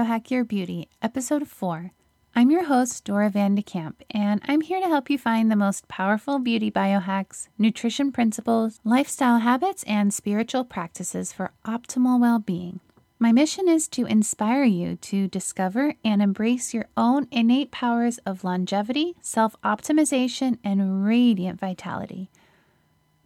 [0.00, 1.92] Biohack Your Beauty, Episode 4.
[2.34, 5.56] I'm your host, Dora Van de Kamp, and I'm here to help you find the
[5.56, 12.80] most powerful beauty biohacks, nutrition principles, lifestyle habits, and spiritual practices for optimal well being.
[13.18, 18.42] My mission is to inspire you to discover and embrace your own innate powers of
[18.42, 22.30] longevity, self optimization, and radiant vitality.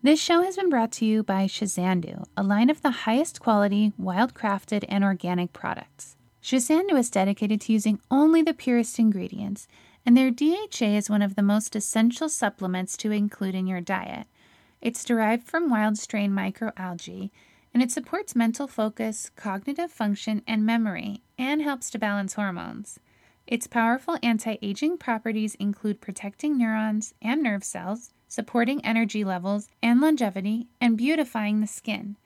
[0.02, 3.92] This show has been brought to you by Shazandu, a line of the highest quality,
[3.97, 6.16] wild crafted, and organic products.
[6.45, 9.66] Shazandu is dedicated to using only the purest ingredients,
[10.05, 14.27] and their DHA is one of the most essential supplements to include in your diet.
[14.83, 17.30] It's derived from wild strain microalgae
[17.73, 23.01] and it supports mental focus, cognitive function, and memory, and helps to balance hormones.
[23.47, 30.01] Its powerful anti aging properties include protecting neurons and nerve cells, supporting energy levels and
[30.01, 32.17] longevity, and beautifying the skin.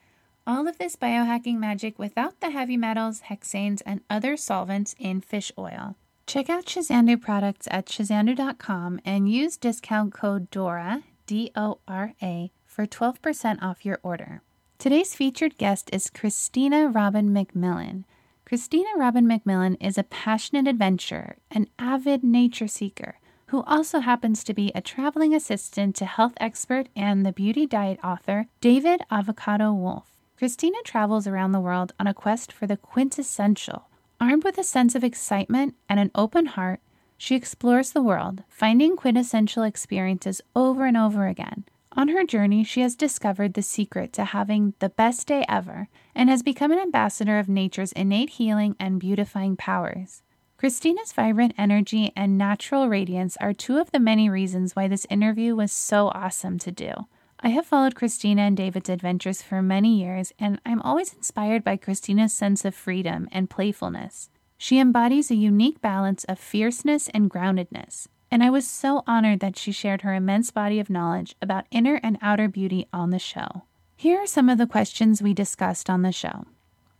[0.49, 5.51] All of this biohacking magic without the heavy metals, hexanes, and other solvents in fish
[5.59, 5.95] oil.
[6.25, 12.51] Check out Shazandu products at shazandu.com and use discount code DORA, D O R A,
[12.65, 14.41] for 12% off your order.
[14.79, 18.05] Today's featured guest is Christina Robin McMillan.
[18.43, 24.55] Christina Robin McMillan is a passionate adventurer, an avid nature seeker, who also happens to
[24.55, 30.18] be a traveling assistant to health expert and the beauty diet author David Avocado Wolfe.
[30.39, 33.89] Christina travels around the world on a quest for the quintessential.
[34.21, 36.79] Armed with a sense of excitement and an open heart,
[37.17, 41.65] she explores the world, finding quintessential experiences over and over again.
[41.91, 46.29] On her journey, she has discovered the secret to having the best day ever and
[46.29, 50.23] has become an ambassador of nature's innate healing and beautifying powers.
[50.55, 55.53] Christina's vibrant energy and natural radiance are two of the many reasons why this interview
[55.53, 56.93] was so awesome to do.
[57.41, 61.77] I have followed Christina and David's adventures for many years, and I'm always inspired by
[61.77, 64.29] Christina's sense of freedom and playfulness.
[64.57, 69.57] She embodies a unique balance of fierceness and groundedness and I was so honored that
[69.57, 73.63] she shared her immense body of knowledge about inner and outer beauty on the show.
[73.95, 76.45] Here are some of the questions we discussed on the show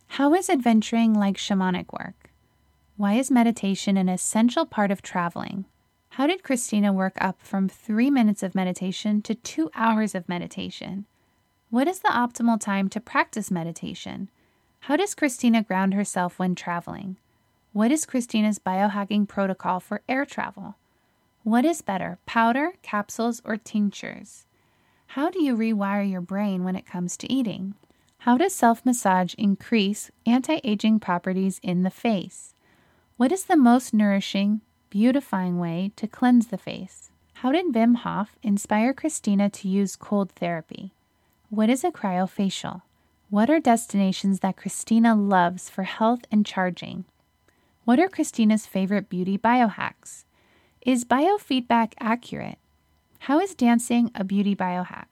[0.08, 2.30] How is adventuring like shamanic work?
[2.96, 5.64] Why is meditation an essential part of traveling?
[6.20, 11.06] How did Christina work up from three minutes of meditation to two hours of meditation?
[11.70, 14.28] What is the optimal time to practice meditation?
[14.80, 17.16] How does Christina ground herself when traveling?
[17.72, 20.74] What is Christina's biohacking protocol for air travel?
[21.42, 24.44] What is better, powder, capsules, or tinctures?
[25.06, 27.76] How do you rewire your brain when it comes to eating?
[28.18, 32.52] How does self massage increase anti aging properties in the face?
[33.16, 34.60] What is the most nourishing,
[34.90, 37.10] beautifying way to cleanse the face?
[37.34, 40.92] How did Wim Hof inspire Christina to use cold therapy?
[41.48, 42.82] What is a cryofacial?
[43.30, 47.04] What are destinations that Christina loves for health and charging?
[47.84, 50.24] What are Christina's favorite beauty biohacks?
[50.84, 52.58] Is biofeedback accurate?
[53.20, 55.06] How is dancing a beauty biohack?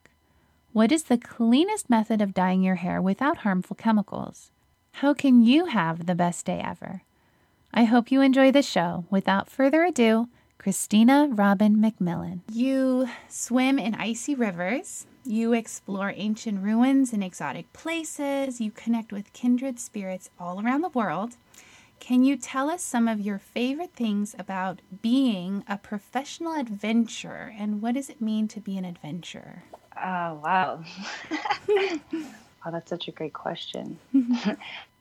[0.72, 4.50] What is the cleanest method of dyeing your hair without harmful chemicals?
[4.93, 7.03] How can you have the best day ever?
[7.73, 9.05] I hope you enjoy the show.
[9.11, 12.41] Without further ado, Christina Robin McMillan.
[12.51, 15.06] You swim in icy rivers.
[15.25, 18.61] You explore ancient ruins and exotic places.
[18.61, 21.37] You connect with kindred spirits all around the world.
[22.01, 27.83] Can you tell us some of your favorite things about being a professional adventurer and
[27.83, 29.65] what does it mean to be an adventurer?
[29.97, 30.83] Oh, wow.
[31.69, 33.99] oh, that's such a great question.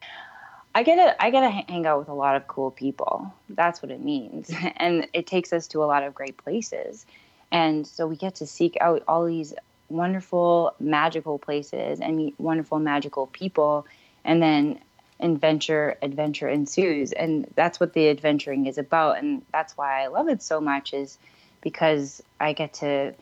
[0.78, 3.34] I get to I get to hang out with a lot of cool people.
[3.50, 7.08] That's what it means, and it takes us to a lot of great places,
[7.52, 9.56] and so we get to seek out all these
[9.90, 13.88] wonderful, magical places and meet wonderful, magical people,
[14.24, 14.80] and then
[15.20, 17.12] adventure adventure ensues.
[17.12, 19.18] And that's what the adventuring is about.
[19.18, 21.18] And that's why i love it so much is
[21.62, 23.16] because i get to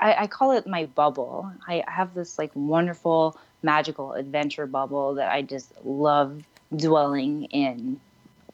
[0.00, 1.52] I, I, call it my bubble.
[1.68, 6.42] I have this like wonderful magical adventure bubble that i just love
[6.76, 8.00] dwelling in.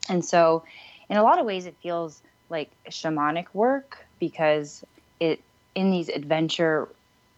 [0.08, 0.64] And so
[1.08, 4.84] in a lot of ways it feels like shamanic work because
[5.18, 5.40] it
[5.74, 6.88] in these adventure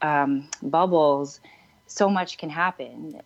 [0.01, 1.41] um, bubbles
[1.87, 3.21] so much can happen.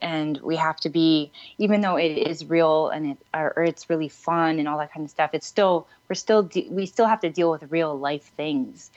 [0.00, 4.08] And we have to be even though it is real and it or, it's really
[4.08, 7.20] fun and all that kind of stuff it's still we're still de- we still have
[7.22, 8.90] to deal with real life things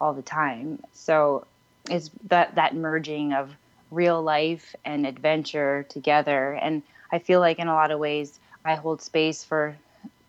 [0.00, 0.80] all the time.
[0.92, 1.46] So
[1.88, 3.50] it's that that merging of
[3.90, 6.52] real life and adventure together.
[6.52, 9.76] And i feel like in a lot of ways i hold space for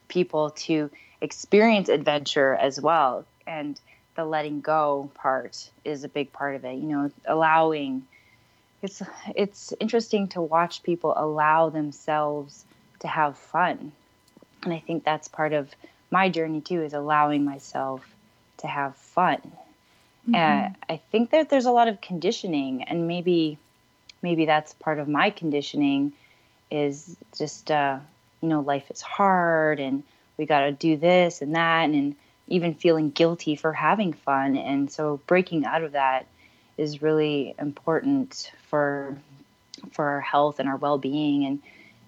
[0.07, 0.89] people to
[1.21, 3.79] experience adventure as well and
[4.15, 8.03] the letting go part is a big part of it you know allowing
[8.81, 9.01] it's
[9.35, 12.65] it's interesting to watch people allow themselves
[12.99, 13.91] to have fun.
[14.63, 15.69] And I think that's part of
[16.11, 18.05] my journey too is allowing myself
[18.57, 19.37] to have fun.
[19.37, 20.35] Mm-hmm.
[20.35, 23.57] And I think that there's a lot of conditioning and maybe
[24.21, 26.13] maybe that's part of my conditioning
[26.69, 27.99] is just uh,
[28.41, 30.03] you know life is hard and
[30.37, 32.15] we got to do this and that and
[32.47, 34.55] even feeling guilty for having fun.
[34.55, 36.27] And so breaking out of that
[36.77, 39.17] is really important for
[39.91, 41.61] for our health and our well-being and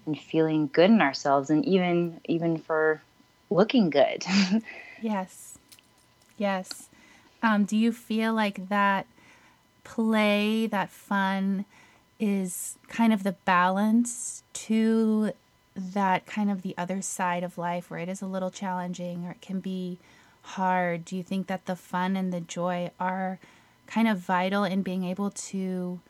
[0.06, 3.02] and feeling good in ourselves and even even for
[3.50, 4.24] looking good.
[5.02, 5.56] Yes.
[6.36, 6.90] Yes.
[7.42, 9.06] Um, do you feel like that
[9.82, 11.64] play that fun
[12.20, 15.32] is kind of the balance to
[15.74, 19.32] that kind of the other side of life where it is a little challenging or
[19.32, 19.98] it can be
[20.42, 21.04] hard.
[21.04, 23.38] Do you think that the fun and the joy are
[23.86, 26.00] kind of vital in being able to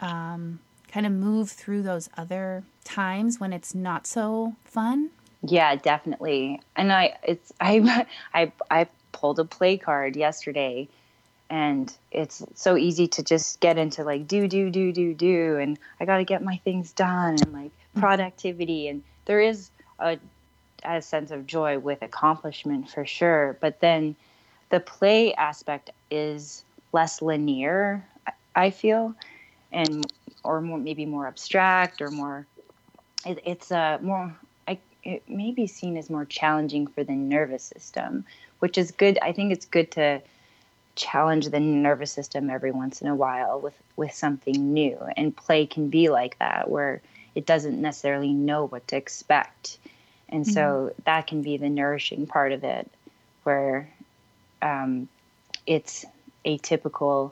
[0.00, 0.60] um,
[0.90, 5.10] kind of move through those other times when it's not so fun?
[5.42, 6.60] Yeah definitely.
[6.76, 10.88] And i it's i i i pulled a play card yesterday
[11.50, 15.78] and it's so easy to just get into like do do do do do and
[16.00, 18.00] i got to get my things done and like mm-hmm.
[18.00, 20.18] productivity and there is a,
[20.84, 24.14] a sense of joy with accomplishment for sure but then
[24.70, 28.04] the play aspect is less linear
[28.54, 29.14] i feel
[29.72, 30.06] and
[30.44, 32.46] or more, maybe more abstract or more
[33.26, 34.34] it, it's a uh, more
[34.66, 38.26] I, it may be seen as more challenging for the nervous system
[38.58, 40.20] which is good i think it's good to
[40.98, 45.64] challenge the nervous system every once in a while with with something new and play
[45.64, 47.00] can be like that where
[47.36, 49.78] it doesn't necessarily know what to expect
[50.28, 50.52] and mm-hmm.
[50.52, 52.90] so that can be the nourishing part of it
[53.44, 53.88] where
[54.60, 55.08] um,
[55.66, 56.04] it's
[56.44, 57.30] atypical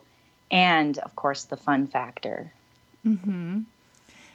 [0.50, 2.52] and of course the fun factor
[3.04, 3.60] mm-hmm.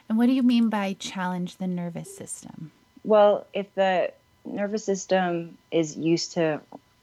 [0.09, 2.69] and what do you mean by challenge the nervous system
[3.05, 4.11] well if the
[4.43, 6.59] nervous system is used to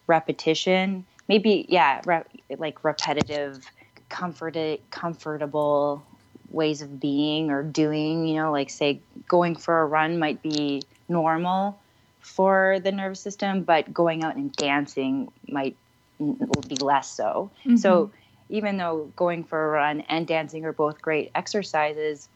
[0.06, 3.70] repetition maybe yeah re- like repetitive
[4.08, 6.04] comforted comfortable
[6.50, 10.82] ways of being or doing you know like say going for a run might be
[11.08, 11.78] normal
[12.20, 15.76] for the nervous system but going out and dancing might
[16.19, 17.76] be less so mm-hmm.
[17.76, 18.10] so
[18.48, 22.28] even though going for a run and dancing are both great exercises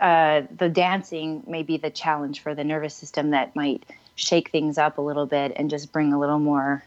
[0.00, 4.78] uh, the dancing may be the challenge for the nervous system that might shake things
[4.78, 6.84] up a little bit and just bring a little more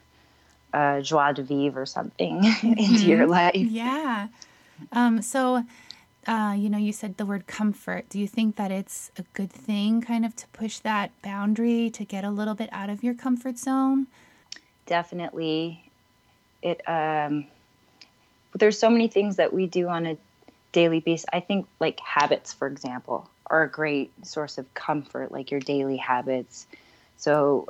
[0.74, 2.68] uh, joie de vivre or something mm-hmm.
[2.77, 3.31] into your mm-hmm.
[3.31, 3.56] life.
[3.56, 4.27] Yeah.
[4.91, 5.63] Um, so,
[6.27, 8.09] uh, you know, you said the word comfort.
[8.09, 12.06] Do you think that it's a good thing kind of to push that boundary to
[12.06, 14.07] get a little bit out of your comfort zone?
[14.85, 15.83] Definitely.
[16.62, 17.47] It, um,
[18.53, 20.18] there's so many things that we do on a
[20.71, 21.25] daily basis.
[21.31, 25.97] I think like habits, for example, are a great source of comfort, like your daily
[25.97, 26.68] habits
[27.18, 27.68] so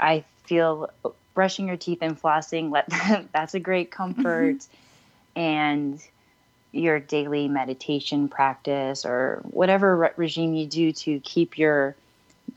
[0.00, 0.90] I feel
[1.34, 2.88] brushing your teeth and flossing, let
[3.32, 4.56] that's a great comfort.
[4.56, 5.40] Mm-hmm.
[5.40, 6.00] And
[6.74, 11.94] your daily meditation practice or whatever re- regime you do to keep your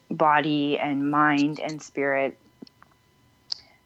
[0.09, 2.35] body and mind and spirit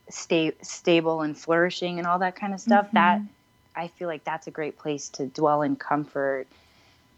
[0.10, 2.96] stay stable and flourishing and all that kind of stuff mm-hmm.
[2.96, 3.22] that
[3.76, 6.48] i feel like that's a great place to dwell in comfort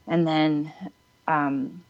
[0.07, 0.74] and then
[1.27, 1.84] um,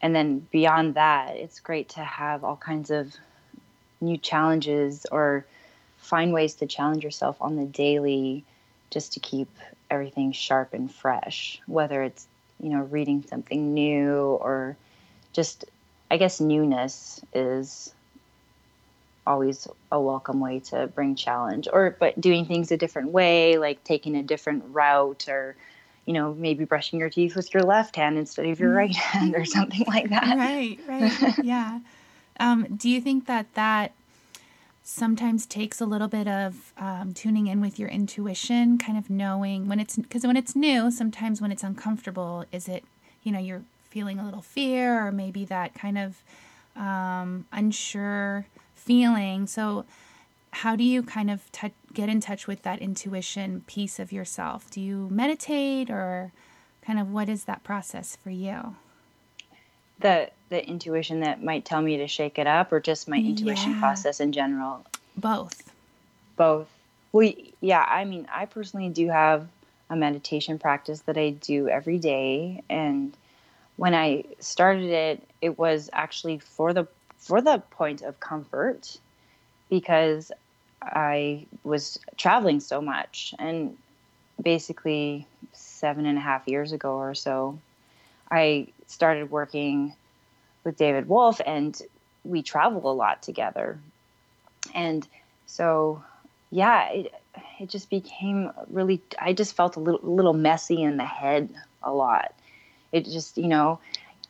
[0.00, 3.14] and then beyond that, it's great to have all kinds of
[4.00, 5.44] new challenges or
[5.98, 8.44] find ways to challenge yourself on the daily
[8.90, 9.48] just to keep
[9.90, 12.26] everything sharp and fresh, whether it's,
[12.62, 14.76] you know, reading something new or
[15.32, 15.64] just,
[16.10, 17.92] I guess, newness is
[19.26, 23.84] always a welcome way to bring challenge or but doing things a different way like
[23.84, 25.54] taking a different route or
[26.08, 29.18] you know, maybe brushing your teeth with your left hand instead of your right mm-hmm.
[29.18, 30.38] hand or something like that.
[30.38, 31.34] Right, right.
[31.44, 31.80] yeah.
[32.40, 33.92] Um, do you think that that
[34.82, 39.68] sometimes takes a little bit of um, tuning in with your intuition, kind of knowing
[39.68, 42.84] when it's, because when it's new, sometimes when it's uncomfortable, is it,
[43.22, 46.22] you know, you're feeling a little fear or maybe that kind of
[46.74, 49.46] um, unsure feeling.
[49.46, 49.84] So,
[50.50, 54.70] how do you kind of t- get in touch with that intuition piece of yourself?
[54.70, 56.30] Do you meditate or
[56.80, 58.76] kind of what is that process for you?
[59.98, 63.72] The the intuition that might tell me to shake it up or just my intuition
[63.72, 63.80] yeah.
[63.80, 64.86] process in general?
[65.16, 65.72] Both.
[66.36, 66.68] Both.
[67.10, 69.48] Well, yeah, I mean, I personally do have
[69.90, 73.12] a meditation practice that I do every day and
[73.74, 76.86] when I started it, it was actually for the
[77.16, 78.98] for the point of comfort
[79.68, 80.30] because
[80.92, 83.34] I was traveling so much.
[83.38, 83.76] And
[84.42, 87.58] basically, seven and a half years ago or so,
[88.30, 89.94] I started working
[90.64, 91.80] with David Wolfe and
[92.24, 93.78] we travel a lot together.
[94.74, 95.06] And
[95.46, 96.02] so,
[96.50, 97.14] yeah, it,
[97.60, 101.48] it just became really, I just felt a little, little messy in the head
[101.82, 102.34] a lot.
[102.92, 103.80] It just, you know,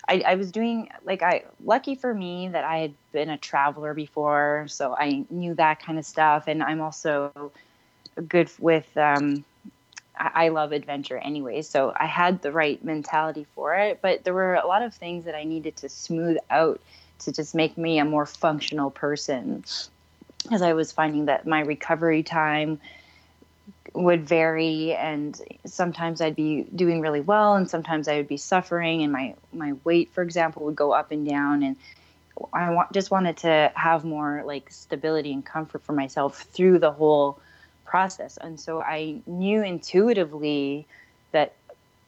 [0.09, 3.95] I, I was doing like I lucky for me that I had been a traveler
[3.95, 7.53] before, so I knew that kind of stuff, and I'm also
[8.27, 9.45] good with um,
[10.19, 14.01] I love adventure anyway, so I had the right mentality for it.
[14.03, 16.81] But there were a lot of things that I needed to smooth out
[17.21, 19.65] to just make me a more functional person.
[20.51, 22.81] As I was finding that my recovery time
[23.95, 29.03] would vary, and sometimes I'd be doing really well, and sometimes I would be suffering,
[29.03, 31.77] and my my weight, for example, would go up and down, and
[32.53, 36.93] I want, just wanted to have more like stability and comfort for myself through the
[36.93, 37.41] whole
[37.85, 38.37] process.
[38.37, 40.87] And so I knew intuitively
[41.33, 41.55] that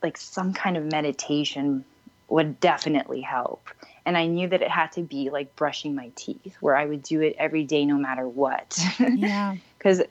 [0.02, 1.84] like some kind of meditation
[2.28, 3.68] would definitely help.
[4.06, 7.02] And I knew that it had to be like brushing my teeth, where I would
[7.02, 8.78] do it every day no matter what.
[8.98, 9.56] Yeah.
[9.80, 10.02] Because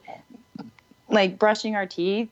[1.10, 2.30] like brushing our teeth,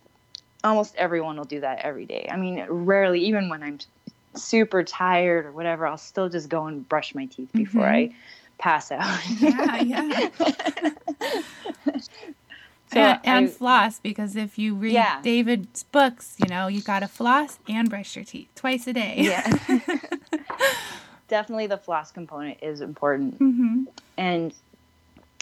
[0.63, 2.27] almost everyone will do that every day.
[2.31, 3.79] I mean, rarely, even when I'm
[4.36, 8.13] super tired or whatever, I'll still just go and brush my teeth before mm-hmm.
[8.13, 8.15] I
[8.57, 9.19] pass out.
[9.39, 10.91] yeah, yeah.
[12.91, 15.22] So and, and I, floss because if you read yeah.
[15.22, 19.15] David's books, you know, you got to floss and brush your teeth twice a day.
[19.17, 19.57] Yeah.
[21.27, 23.39] Definitely the floss component is important.
[23.39, 23.84] Mm-hmm.
[24.15, 24.53] And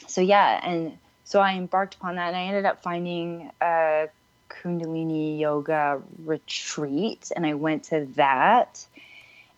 [0.07, 0.59] so, yeah.
[0.67, 4.07] And so I embarked upon that and I ended up finding a
[4.49, 8.85] Kundalini yoga retreat and I went to that.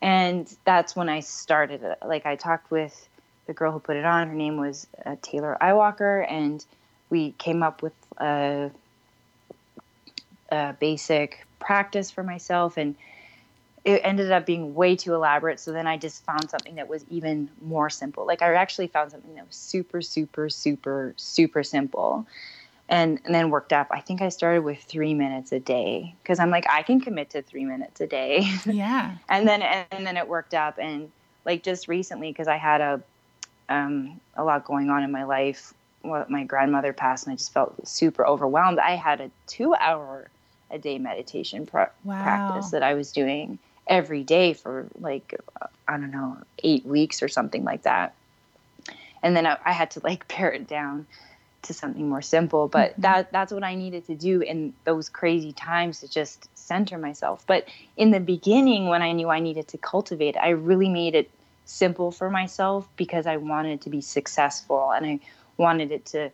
[0.01, 1.97] And that's when I started it.
[2.05, 3.07] Like I talked with
[3.47, 4.29] the girl who put it on.
[4.29, 6.25] Her name was uh, Taylor Iwalker.
[6.29, 6.63] And
[7.09, 8.71] we came up with a,
[10.49, 12.95] a basic practice for myself and
[13.87, 15.61] it ended up being way too elaborate.
[15.61, 18.27] So then I just found something that was even more simple.
[18.27, 22.27] Like I actually found something that was super, super, super, super simple.
[22.89, 23.87] And, and then worked up.
[23.89, 27.29] I think I started with three minutes a day because I'm like, I can commit
[27.29, 28.45] to three minutes a day.
[28.65, 29.15] Yeah.
[29.29, 30.79] and then, and then it worked up.
[30.79, 31.09] And
[31.45, 33.01] like just recently, because I had a,
[33.69, 37.53] um, a lot going on in my life well, my grandmother passed and I just
[37.53, 38.79] felt super overwhelmed.
[38.79, 40.29] I had a two hour
[40.69, 42.21] a day meditation wow.
[42.21, 45.39] practice that I was doing every day for like,
[45.87, 48.13] I don't know, eight weeks or something like that.
[49.23, 51.07] And then I, I had to like pare it down
[51.63, 53.01] to something more simple, but mm-hmm.
[53.01, 57.43] that that's what I needed to do in those crazy times to just center myself.
[57.45, 61.29] But in the beginning, when I knew I needed to cultivate, I really made it
[61.65, 65.19] simple for myself because I wanted to be successful and I
[65.57, 66.31] wanted it to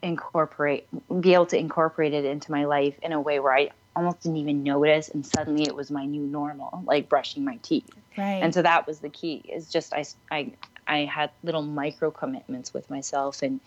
[0.00, 0.86] incorporate
[1.20, 4.36] be able to incorporate it into my life in a way where I almost didn't
[4.36, 7.90] even notice and suddenly it was my new normal like brushing my teeth.
[8.16, 8.40] Right.
[8.42, 10.52] And so that was the key is just I, I
[10.86, 13.60] I had little micro commitments with myself and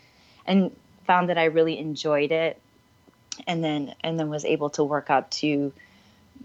[0.46, 0.74] and
[1.06, 2.60] found that I really enjoyed it.
[3.46, 5.74] And then and then was able to work up to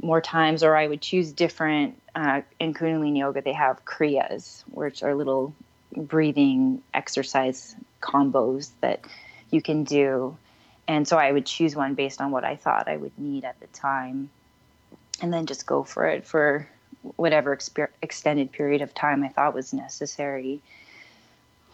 [0.02, 5.05] more times or I would choose different uh, in Kundalini yoga they have kriyas which
[5.05, 5.55] are little
[5.97, 9.05] breathing exercise combos that
[9.50, 10.37] you can do.
[10.88, 13.59] And so I would choose one based on what I thought I would need at
[13.61, 14.31] the time
[15.21, 16.69] and then just go for it for
[17.16, 20.61] whatever exper- extended period of time I thought was necessary.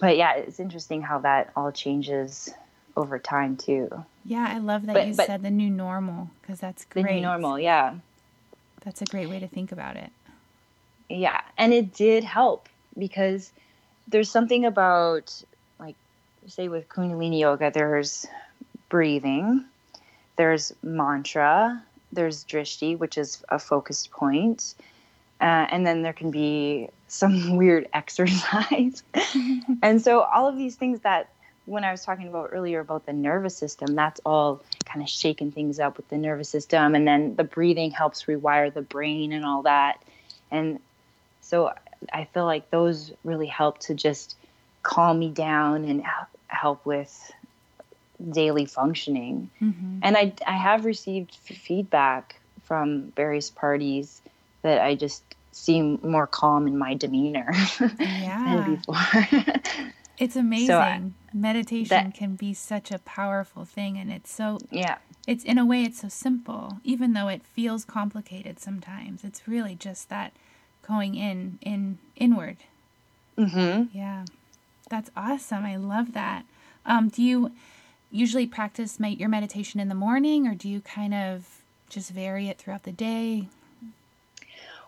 [0.01, 2.53] But yeah, it's interesting how that all changes
[2.97, 4.05] over time too.
[4.25, 7.07] Yeah, I love that but, you but, said the new normal because that's great.
[7.07, 7.95] The new normal, yeah.
[8.85, 10.11] That's a great way to think about it.
[11.09, 13.53] Yeah, and it did help because
[14.09, 15.43] there's something about
[15.79, 15.97] like
[16.47, 18.27] say with Kundalini yoga, there's
[18.93, 19.65] breathing,
[20.37, 21.83] there's mantra,
[22.13, 24.75] there's drishti, which is a focused point,
[25.41, 29.03] uh, and then there can be some weird exercise.
[29.83, 31.31] and so all of these things that
[31.65, 35.53] when I was talking about earlier about the nervous system, that's all kind of shaking
[35.53, 36.95] things up with the nervous system.
[36.95, 40.03] And then the breathing helps rewire the brain and all that.
[40.51, 40.81] And
[41.41, 41.73] so
[42.13, 44.37] I feel like those really help to just
[44.83, 46.05] calm me down and
[46.49, 47.33] help with
[48.31, 49.51] daily functioning.
[49.61, 49.99] Mm-hmm.
[50.03, 54.23] And I, I have received f- feedback from various parties
[54.63, 57.53] that I just seem more calm in my demeanor
[58.01, 58.65] yeah.
[58.65, 59.93] than before.
[60.19, 60.67] it's amazing.
[60.67, 64.99] So, Meditation that, can be such a powerful thing, and it's so yeah.
[65.27, 69.25] It's in a way it's so simple, even though it feels complicated sometimes.
[69.25, 70.33] It's really just that
[70.87, 72.59] going in in inward.
[73.39, 73.97] Mm-hmm.
[73.97, 74.25] Yeah.
[74.91, 75.65] That's awesome.
[75.65, 76.45] I love that.
[76.85, 77.53] Um, do you
[78.13, 82.59] usually practice your meditation in the morning or do you kind of just vary it
[82.59, 83.49] throughout the day?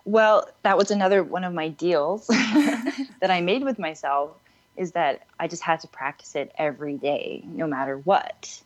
[0.05, 4.31] Well, that was another one of my deals that I made with myself
[4.77, 8.61] is that I just had to practice it every day, no matter what.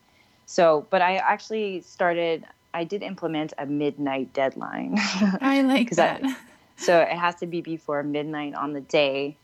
[0.45, 4.95] So, but I actually started, I did implement a midnight deadline.
[4.97, 6.21] I like that.
[6.23, 6.35] I,
[6.77, 9.37] so it has to be before midnight on the day.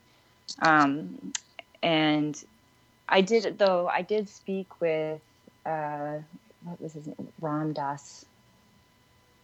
[0.59, 1.33] Um,
[1.81, 2.43] and
[3.07, 5.21] I did, though, I did speak with,
[5.65, 6.17] uh,
[6.63, 7.27] what was his name?
[7.39, 8.25] Ram Dass.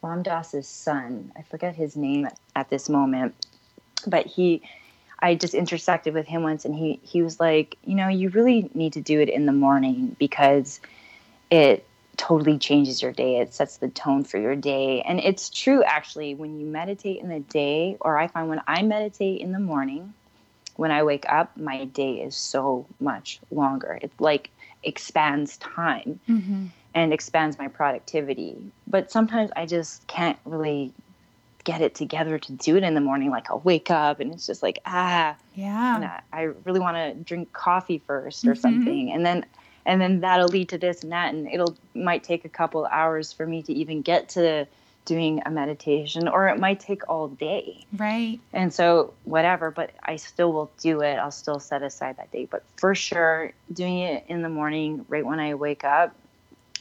[0.02, 1.32] Ram Dass's son.
[1.38, 3.36] I forget his name at, at this moment,
[4.08, 4.64] but he,
[5.20, 8.70] I just intersected with him once and he, he was like, you know, you really
[8.74, 10.80] need to do it in the morning because
[11.52, 11.86] it
[12.18, 13.38] totally changes your day.
[13.38, 15.02] It sets the tone for your day.
[15.02, 18.82] And it's true, actually, when you meditate in the day, or I find when I
[18.82, 20.14] meditate in the morning,
[20.76, 24.00] when I wake up, my day is so much longer.
[24.02, 24.50] It like
[24.84, 26.66] expands time mm-hmm.
[26.94, 28.58] and expands my productivity.
[28.88, 30.94] But sometimes I just can't really
[31.64, 33.30] get it together to do it in the morning.
[33.30, 36.20] Like I'll wake up and it's just like, ah, yeah.
[36.34, 38.62] I, I, really want to drink coffee first or mm-hmm.
[38.62, 39.12] something.
[39.12, 39.46] And then
[39.86, 43.34] and then that'll lead to this and that and it'll might take a couple hours
[43.34, 44.68] for me to even get to
[45.06, 50.16] doing a meditation or it might take all day right and so whatever but i
[50.16, 54.24] still will do it i'll still set aside that day but for sure doing it
[54.28, 56.16] in the morning right when i wake up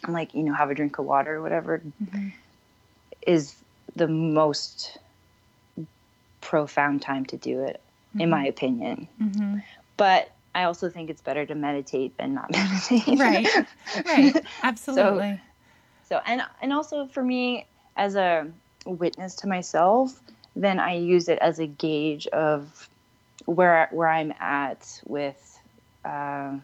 [0.04, 2.28] and like you know have a drink of water or whatever mm-hmm.
[3.26, 3.54] is
[3.96, 4.98] the most
[6.42, 8.20] profound time to do it mm-hmm.
[8.20, 9.58] in my opinion mm-hmm.
[9.96, 13.20] but I also think it's better to meditate than not meditate.
[13.20, 13.46] Right.
[14.04, 14.44] Right.
[14.64, 15.40] Absolutely.
[16.02, 17.66] so, so and and also for me
[18.00, 18.50] as a
[18.86, 20.18] witness to myself,
[20.56, 22.88] then I use it as a gauge of
[23.44, 25.58] where where I'm at with
[26.04, 26.56] uh,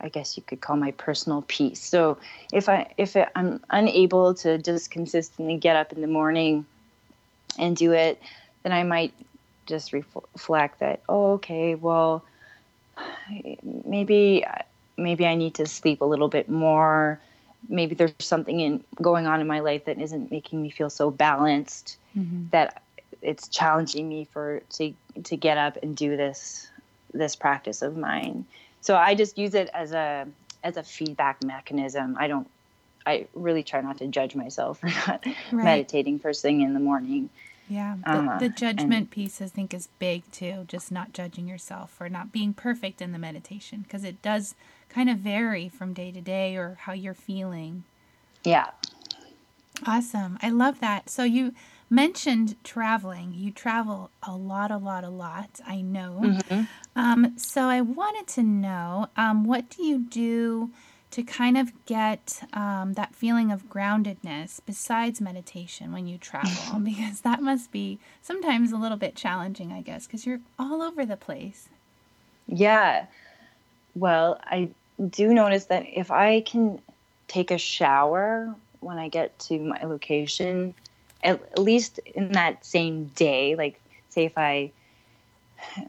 [0.00, 1.82] I guess you could call my personal peace.
[1.82, 2.16] So
[2.50, 6.64] if I if it, I'm unable to just consistently get up in the morning
[7.58, 8.20] and do it,
[8.62, 9.12] then I might
[9.66, 11.02] just reflect that.
[11.10, 12.24] Oh, okay, well,
[13.84, 14.46] maybe
[14.96, 17.20] maybe I need to sleep a little bit more.
[17.68, 21.10] Maybe there's something in going on in my life that isn't making me feel so
[21.10, 22.44] balanced mm-hmm.
[22.50, 22.82] that
[23.22, 24.92] it's challenging me for to
[25.24, 26.68] to get up and do this
[27.12, 28.44] this practice of mine.
[28.80, 30.26] So I just use it as a
[30.62, 32.16] as a feedback mechanism.
[32.18, 32.48] I don't
[33.06, 35.64] I really try not to judge myself for not right.
[35.64, 37.30] meditating first thing in the morning.
[37.68, 40.64] Yeah, the, uh, the judgment and, piece I think is big too.
[40.68, 44.54] Just not judging yourself for not being perfect in the meditation because it does
[44.88, 47.84] kind of vary from day to day or how you're feeling.
[48.44, 48.70] Yeah.
[49.86, 50.38] Awesome.
[50.42, 51.08] I love that.
[51.10, 51.54] So you
[51.90, 53.32] mentioned traveling.
[53.34, 55.60] You travel a lot, a lot, a lot.
[55.66, 56.20] I know.
[56.22, 56.62] Mm-hmm.
[56.96, 60.70] Um, so I wanted to know um, what do you do
[61.10, 67.22] to kind of get um, that feeling of groundedness besides meditation when you travel because
[67.22, 71.16] that must be sometimes a little bit challenging i guess because you're all over the
[71.16, 71.68] place
[72.46, 73.06] yeah
[73.94, 74.68] well i
[75.06, 76.80] do notice that if i can
[77.26, 80.74] take a shower when i get to my location
[81.22, 84.70] at least in that same day like say if i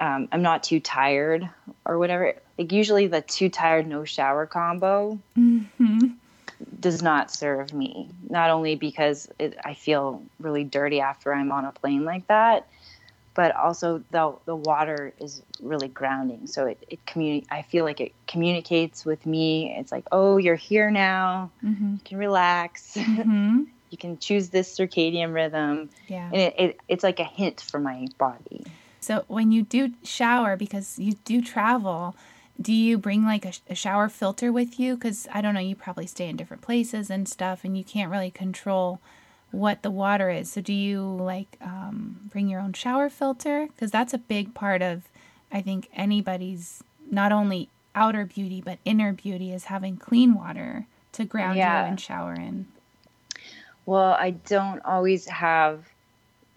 [0.00, 1.48] um, i'm not too tired
[1.84, 6.08] or whatever like usually the too tired no shower combo mm-hmm.
[6.80, 11.64] does not serve me not only because it, i feel really dirty after i'm on
[11.64, 12.66] a plane like that
[13.38, 16.48] but also the the water is really grounding.
[16.48, 19.76] So it, it communi- i feel like it communicates with me.
[19.78, 21.52] It's like oh you're here now.
[21.64, 21.92] Mm-hmm.
[21.92, 22.96] you can relax.
[23.18, 23.62] Mm-hmm.
[23.90, 25.88] you can choose this circadian rhythm.
[26.08, 26.26] Yeah.
[26.32, 28.64] And it, it, it's like a hint for my body.
[28.98, 32.16] So when you do shower because you do travel
[32.60, 34.96] do you bring like a, a shower filter with you?
[34.96, 38.10] Because I don't know, you probably stay in different places and stuff, and you can't
[38.10, 39.00] really control
[39.50, 40.52] what the water is.
[40.52, 43.68] So do you like um, bring your own shower filter?
[43.68, 45.04] Because that's a big part of,
[45.50, 51.24] I think, anybody's not only outer beauty but inner beauty is having clean water to
[51.24, 51.82] ground yeah.
[51.82, 52.66] you and shower in.
[53.86, 55.84] Well, I don't always have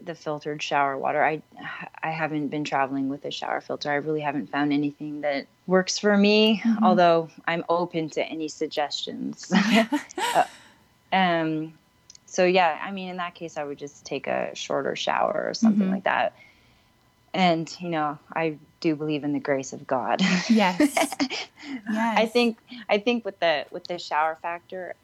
[0.04, 1.24] the filtered shower water.
[1.24, 1.42] I
[2.04, 3.90] I haven't been traveling with a shower filter.
[3.90, 6.62] I really haven't found anything that works for me.
[6.64, 6.84] Mm-hmm.
[6.84, 9.52] Although I'm open to any suggestions.
[10.36, 10.44] uh,
[11.14, 11.74] um,
[12.32, 15.54] so yeah, I mean, in that case, I would just take a shorter shower or
[15.54, 15.92] something mm-hmm.
[15.92, 16.34] like that.
[17.34, 20.22] And you know, I do believe in the grace of God.
[20.50, 20.50] Yes.
[20.80, 21.16] yes.
[21.94, 22.58] I think
[22.90, 24.96] I think with the with the shower factor,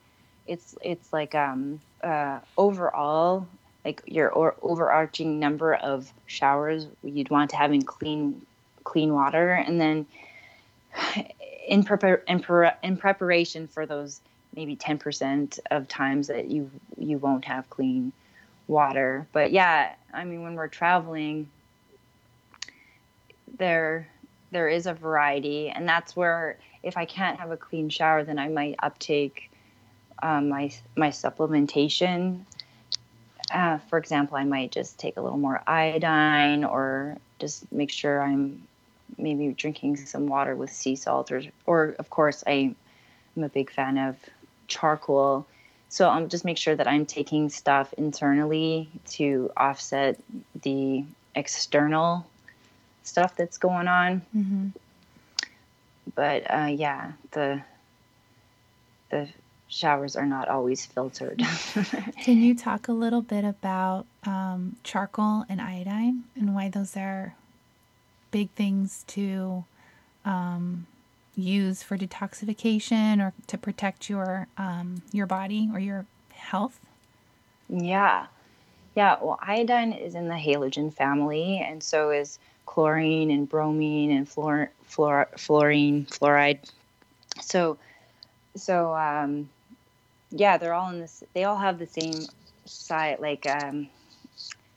[0.48, 3.46] it's it's like um uh overall
[3.84, 8.46] like your or overarching number of showers you'd want to have in clean
[8.86, 10.06] clean water and then
[11.68, 14.22] in, prepar- in, pre- in preparation for those
[14.58, 18.12] maybe 10% of times that you you won't have clean
[18.67, 19.28] water.
[19.32, 21.48] But yeah, I mean, when we're traveling,
[23.58, 24.10] there
[24.52, 28.39] there is a variety, and that's where if I can't have a clean shower, then
[28.39, 29.52] I might uptake
[30.24, 32.39] um, my my supplementation.
[33.54, 38.22] Uh, for example, I might just take a little more iodine, or just make sure
[38.22, 38.67] I'm
[39.17, 42.76] maybe drinking some water with sea salt, or or of course I
[43.38, 44.17] am a big fan of
[44.68, 45.46] charcoal.
[45.90, 50.20] So I'll just make sure that I'm taking stuff internally to offset
[50.62, 52.26] the external
[53.04, 54.22] stuff that's going on.
[54.36, 54.68] Mm-hmm.
[56.16, 57.62] But uh, yeah, the
[59.10, 59.30] the
[59.70, 61.40] showers are not always filtered.
[62.24, 67.36] Can you talk a little bit about um, charcoal and iodine and why those are
[68.32, 69.66] big things to
[70.26, 70.88] um,
[71.38, 76.80] use for detoxification or to protect your um, your body or your health?
[77.69, 78.28] Yeah,
[78.95, 79.17] yeah.
[79.21, 84.69] Well, iodine is in the halogen family, and so is chlorine and bromine and fluor,
[84.88, 86.60] fluor, fluorine, fluoride.
[87.41, 87.78] So,
[88.56, 89.50] so um,
[90.32, 91.23] yeah, they're all in this.
[91.34, 92.26] They all have the same
[92.65, 93.88] side, like um,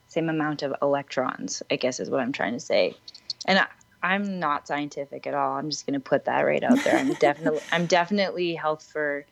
[0.07, 1.63] same amount of electrons.
[1.71, 2.95] I guess is what I'm trying to say.
[3.45, 3.59] And
[4.03, 5.55] I'm not scientific at all.
[5.55, 6.97] I'm just going to put that right out there.
[6.97, 9.25] I'm definitely I'm definitely health for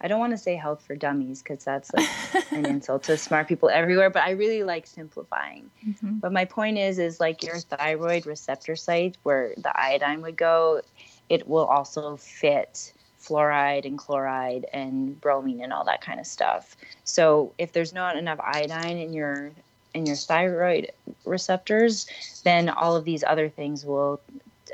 [0.00, 2.08] I don't want to say health for dummies because that's like
[2.52, 5.70] an insult to smart people everywhere, but I really like simplifying.
[5.86, 6.18] Mm-hmm.
[6.18, 10.82] But my point is is like your thyroid receptor site where the iodine would go,
[11.28, 16.76] it will also fit fluoride and chloride and bromine and all that kind of stuff.
[17.04, 19.50] So if there's not enough iodine in your
[19.96, 20.92] in your thyroid
[21.24, 22.06] receptors,
[22.44, 24.20] then all of these other things will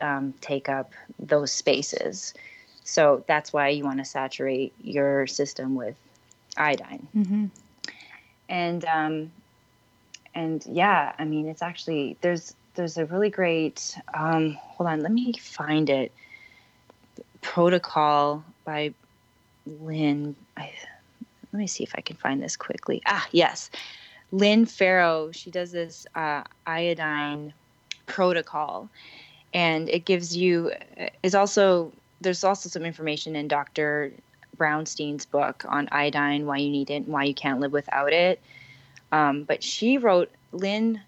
[0.01, 2.35] um, take up those spaces.
[2.83, 5.95] So that's why you want to saturate your system with
[6.57, 7.07] iodine.
[7.17, 7.47] Mm-hmm.
[8.49, 9.33] And um,
[10.35, 15.13] and yeah, I mean, it's actually there's there's a really great um, hold on, let
[15.13, 16.11] me find it
[17.43, 18.93] protocol by
[19.67, 20.35] Lynne.
[20.57, 20.73] I,
[21.53, 23.03] let me see if I can find this quickly.
[23.07, 23.71] Ah, yes.
[24.33, 27.53] Lynne Farrow, she does this uh, iodine
[28.07, 28.89] protocol,
[29.55, 30.73] and it gives you
[31.23, 31.93] is also
[32.23, 34.13] there's also some information in Dr.
[34.57, 38.41] Brownstein's book on iodine, why you need it, and why you can't live without it.
[39.11, 41.03] Um, but she wrote Lynne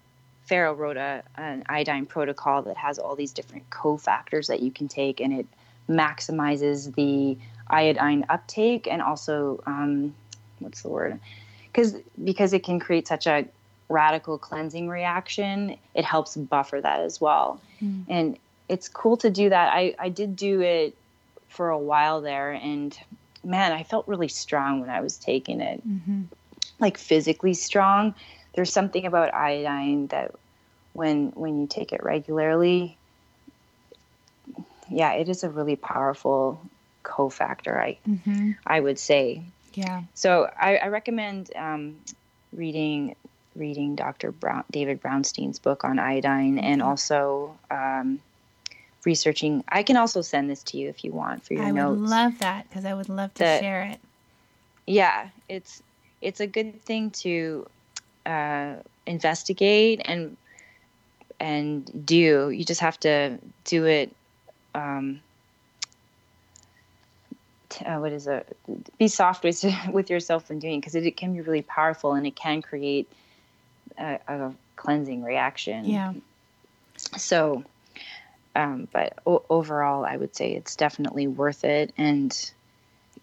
[0.45, 4.87] Farrow wrote a, an iodine protocol that has all these different cofactors that you can
[4.87, 5.47] take, and it
[5.89, 10.13] maximizes the iodine uptake and also um,
[10.59, 11.19] what's the word
[11.75, 13.45] because because it can create such a
[13.89, 17.61] radical cleansing reaction, it helps buffer that as well.
[17.81, 18.05] Mm.
[18.07, 18.37] And
[18.69, 19.73] it's cool to do that.
[19.73, 20.95] I, I did do it
[21.49, 22.97] for a while there, and
[23.43, 26.23] man, I felt really strong when I was taking it, mm-hmm.
[26.79, 28.15] like physically strong.
[28.55, 30.33] There's something about iodine that
[30.93, 32.97] when when you take it regularly,
[34.89, 36.61] yeah, it is a really powerful
[37.03, 37.77] cofactor.
[37.77, 38.51] I mm-hmm.
[38.65, 39.43] I would say.
[39.75, 40.03] Yeah.
[40.13, 41.97] So I, I recommend um,
[42.53, 43.15] reading
[43.55, 44.31] reading Dr.
[44.31, 48.19] Brown, David Brownstein's book on iodine, and also um,
[49.05, 49.63] researching.
[49.69, 51.97] I can also send this to you if you want for your I notes.
[51.97, 53.99] I would love that because I would love to share it.
[54.87, 55.81] Yeah, it's
[56.21, 57.65] it's a good thing to
[58.25, 60.37] uh, investigate and
[61.39, 62.49] and do.
[62.49, 64.15] You just have to do it.
[64.73, 65.21] Um,
[67.83, 68.57] uh, what is it?
[68.97, 72.25] Be soft with with yourself when doing because it, it, can be really powerful and
[72.25, 73.11] it can create
[73.97, 75.85] a, a cleansing reaction.
[75.85, 76.13] Yeah.
[77.17, 77.63] So,
[78.55, 82.51] um, but o- overall, I would say it's definitely worth it, and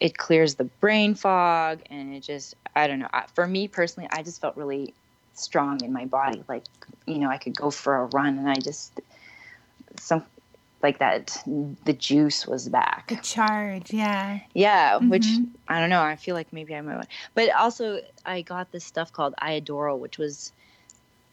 [0.01, 3.09] it clears the brain fog, and it just I don't know.
[3.35, 4.95] For me personally, I just felt really
[5.35, 6.43] strong in my body.
[6.49, 6.65] Like
[7.07, 9.01] you know, I could go for a run, and I just
[9.99, 10.25] some
[10.83, 11.42] like that
[11.85, 15.11] the juice was back the charge yeah yeah mm-hmm.
[15.11, 15.27] which
[15.68, 19.12] i don't know i feel like maybe i might but also i got this stuff
[19.12, 20.53] called Iodoral which was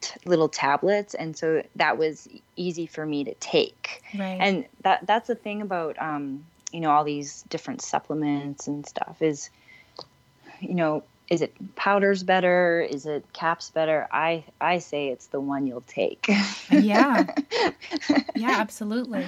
[0.02, 4.38] t- little tablets and so that was easy for me to take right.
[4.40, 9.22] and that that's the thing about um you know all these different supplements and stuff
[9.22, 9.50] is
[10.60, 12.82] you know is it powders better?
[12.82, 14.08] Is it caps better?
[14.12, 16.28] I i say it's the one you'll take.
[16.70, 17.26] Yeah.
[18.36, 19.26] Yeah absolutely.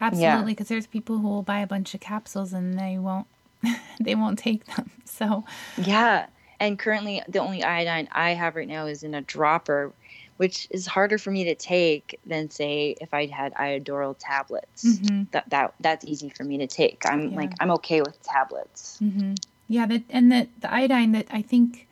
[0.00, 0.74] Absolutely because yeah.
[0.74, 3.26] there's people who will buy a bunch of capsules and they won't
[4.00, 5.44] they won't take them so.
[5.76, 6.26] Yeah
[6.58, 9.92] and currently the only iodine i have right now is in a dropper
[10.36, 14.84] which is harder for me to take than say if i had iodoral tablets.
[14.84, 15.24] Mm-hmm.
[15.32, 17.02] that that that's easy for me to take.
[17.06, 17.36] I'm yeah.
[17.36, 18.98] like i'm okay with tablets.
[19.02, 19.34] Mm-hmm.
[19.72, 21.88] Yeah, that and the the iodine that I think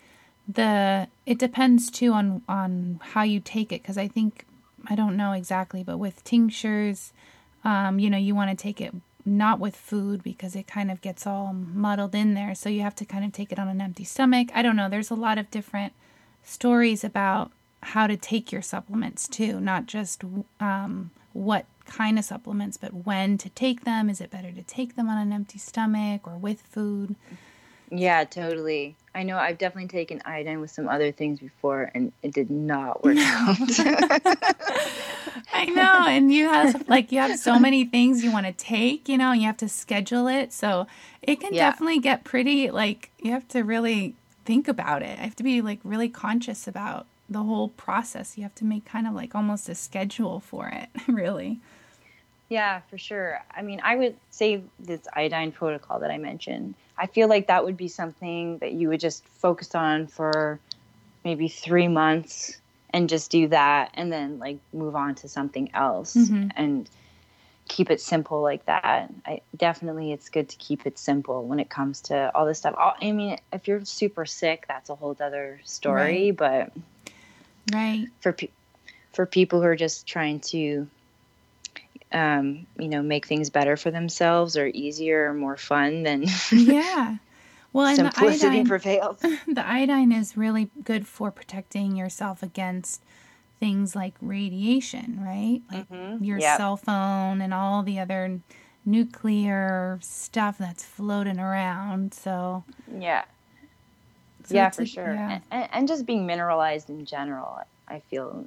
[0.47, 4.45] the it depends too on on how you take it because I think
[4.87, 7.14] I don't know exactly, but with tinctures,
[7.64, 11.01] um, you know, you want to take it not with food because it kind of
[11.01, 12.55] gets all muddled in there.
[12.55, 14.49] So you have to kind of take it on an empty stomach.
[14.55, 14.90] I don't know.
[14.90, 15.95] There's a lot of different
[16.45, 17.51] stories about
[17.83, 20.23] how to take your supplements too, not just
[20.61, 24.11] um, what kind of supplements, but when to take them.
[24.11, 27.16] Is it better to take them on an empty stomach or with food?
[27.90, 28.96] Yeah, totally.
[29.14, 33.03] I know I've definitely taken iodine with some other things before and it did not
[33.03, 33.59] work out.
[35.53, 36.05] I know.
[36.07, 39.33] And you have like you have so many things you want to take, you know,
[39.33, 40.53] and you have to schedule it.
[40.53, 40.87] So
[41.22, 41.70] it can yeah.
[41.70, 45.18] definitely get pretty like you have to really think about it.
[45.18, 48.37] I have to be like really conscious about the whole process.
[48.37, 51.61] You have to make kind of like almost a schedule for it, really.
[52.48, 53.40] Yeah, for sure.
[53.57, 57.65] I mean, I would say this iodine protocol that I mentioned, I feel like that
[57.65, 60.61] would be something that you would just focus on for
[61.25, 62.59] maybe three months
[62.91, 66.49] and just do that and then like move on to something else mm-hmm.
[66.57, 66.91] and
[67.69, 69.11] keep it simple like that.
[69.25, 72.75] I definitely it's good to keep it simple when it comes to all this stuff.
[72.79, 76.37] I mean, if you're super sick, that's a whole other story, right.
[76.37, 76.73] but
[77.73, 78.51] right for pe-
[79.13, 80.87] for people who are just trying to
[82.12, 87.16] um, you know make things better for themselves or easier or more fun then yeah.
[87.73, 89.18] Well and simplicity the iodine, prevails.
[89.46, 93.03] the iodine is really good for protecting yourself against
[93.61, 95.61] things like radiation right?
[95.70, 96.25] Like mm-hmm.
[96.25, 96.57] your yep.
[96.57, 98.40] cell phone and all the other
[98.85, 102.64] nuclear stuff that's floating around so
[102.99, 103.25] yeah.
[104.44, 105.14] So yeah for sure.
[105.14, 105.40] yeah.
[105.51, 108.46] And, and, just being mineralized in general i feel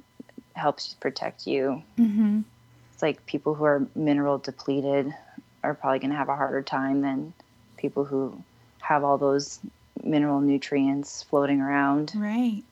[0.54, 1.82] helps protect you.
[1.98, 2.40] Mm-hmm
[2.94, 5.12] it's like people who are mineral depleted
[5.64, 7.32] are probably going to have a harder time than
[7.76, 8.40] people who
[8.80, 9.58] have all those
[10.04, 12.12] mineral nutrients floating around.
[12.14, 12.62] Right.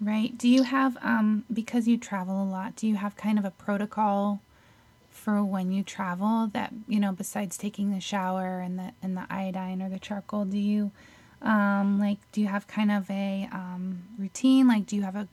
[0.00, 0.36] Right.
[0.36, 3.50] Do you have um because you travel a lot, do you have kind of a
[3.52, 4.40] protocol
[5.10, 9.26] for when you travel that, you know, besides taking the shower and the and the
[9.30, 10.90] iodine or the charcoal, do you
[11.42, 14.66] um like do you have kind of a um routine?
[14.66, 15.28] Like do you have a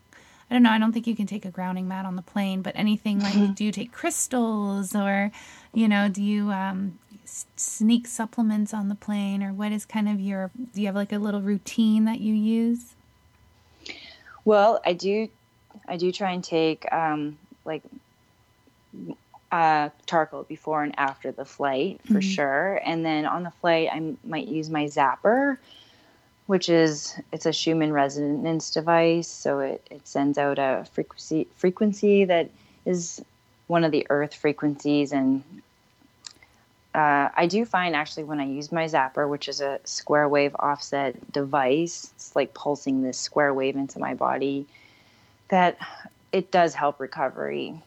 [0.50, 0.72] I don't know.
[0.72, 3.56] I don't think you can take a grounding mat on the plane, but anything like,
[3.56, 5.32] do you take crystals or,
[5.74, 10.22] you know, do you um, sneak supplements on the plane or what is kind of
[10.22, 12.96] your, do you have like a little routine that you use?
[14.46, 15.28] Well, I do,
[15.86, 17.84] I do try and take um, like
[19.52, 22.20] uh, charcoal before and after the flight for mm-hmm.
[22.22, 22.82] sure.
[22.86, 25.58] And then on the flight, I might use my zapper
[26.48, 29.28] which is it's a Schumann resonance device.
[29.28, 32.50] So it, it sends out a frequency frequency that
[32.86, 33.24] is
[33.68, 35.44] one of the Earth frequencies, and
[36.96, 40.56] uh, I do find actually when I use my zapper, which is a square wave
[40.58, 44.66] offset device, it's like pulsing this square wave into my body,
[45.50, 45.78] that
[46.32, 47.80] it does help recovery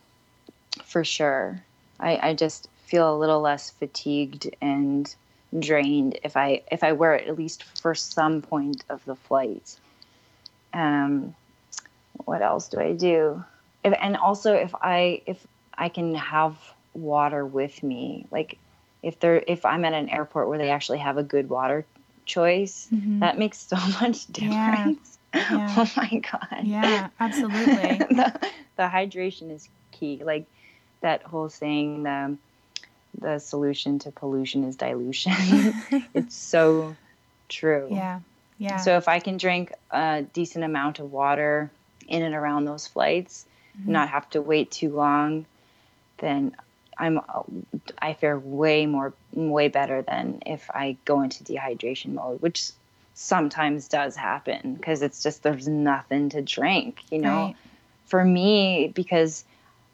[0.85, 1.63] for sure.
[1.99, 5.13] I, I just feel a little less fatigued and
[5.59, 9.79] drained if I if I wear it at least for some point of the flight.
[10.73, 11.35] Um,
[12.25, 13.45] what else do I do?
[13.83, 15.45] If, and also if I if
[15.77, 16.57] I can have
[16.95, 18.59] water with me, like
[19.03, 21.85] if there if I'm at an airport where they actually have a good water
[22.27, 23.21] choice, mm-hmm.
[23.21, 24.49] that makes so much difference.
[24.53, 25.17] Yeah.
[25.33, 25.75] Yeah.
[25.77, 26.65] Oh my god.
[26.65, 27.99] Yeah, absolutely.
[28.11, 30.21] the, the hydration is key.
[30.25, 30.47] Like
[31.03, 32.37] that whole saying, the
[33.19, 35.33] the solution to pollution is dilution.
[36.15, 36.97] it's so
[37.49, 37.89] true.
[37.91, 38.21] Yeah.
[38.59, 38.77] Yeah.
[38.77, 41.71] So if I can drink a decent amount of water
[42.09, 43.47] in and around those flights,
[43.79, 43.93] mm-hmm.
[43.93, 45.47] not have to wait too long,
[46.19, 46.55] then
[46.99, 47.21] I'm
[47.99, 52.71] I fare way more way better than if I go into dehydration mode, which
[53.15, 57.45] sometimes does happen because it's just there's nothing to drink, you know.
[57.47, 57.57] Right.
[58.07, 59.45] For me because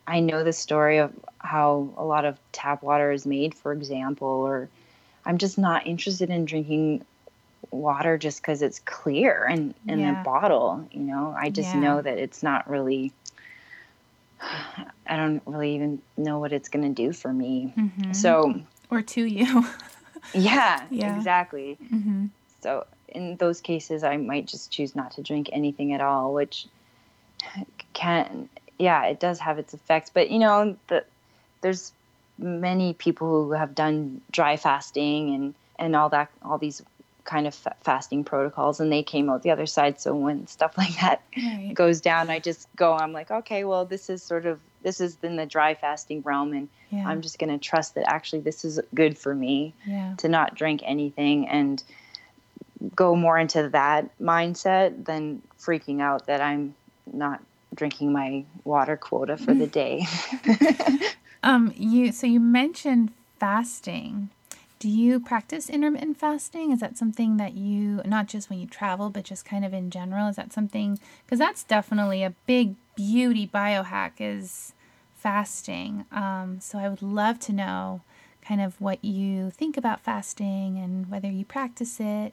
[0.07, 4.29] I know the story of how a lot of tap water is made, for example,
[4.29, 4.69] or
[5.25, 7.05] I'm just not interested in drinking
[7.71, 10.21] water just because it's clear and in yeah.
[10.21, 10.87] a bottle.
[10.93, 11.81] You know, I just yeah.
[11.81, 13.13] know that it's not really.
[15.09, 17.73] I don't really even know what it's going to do for me.
[17.77, 18.13] Mm-hmm.
[18.13, 19.67] So, or to you.
[20.35, 21.79] yeah, yeah, exactly.
[21.93, 22.27] Mm-hmm.
[22.61, 26.67] So, in those cases, I might just choose not to drink anything at all, which
[27.93, 30.11] can, yeah, it does have its effects.
[30.13, 31.05] But you know, the
[31.61, 31.93] there's
[32.39, 36.83] many people who have done dry fasting and and all that all these
[37.25, 40.95] kind of fasting protocols and they came out the other side so when stuff like
[41.01, 41.73] that right.
[41.75, 45.17] goes down i just go i'm like okay well this is sort of this is
[45.25, 47.03] in the dry fasting realm and yeah.
[47.09, 50.15] i'm just going to trust that actually this is good for me yeah.
[50.19, 51.83] to not drink anything and
[52.95, 56.75] go more into that mindset than freaking out that I'm
[57.13, 57.43] not
[57.77, 60.07] drinking my water quota for the day.
[61.43, 64.31] um, you so you mentioned fasting.
[64.79, 66.71] Do you practice intermittent fasting?
[66.71, 69.91] Is that something that you not just when you travel, but just kind of in
[69.91, 70.29] general?
[70.29, 74.73] Is that something because that's definitely a big beauty biohack is
[75.15, 76.05] fasting.
[76.13, 78.01] Um, so I would love to know
[78.43, 82.33] kind of what you think about fasting and whether you practice it.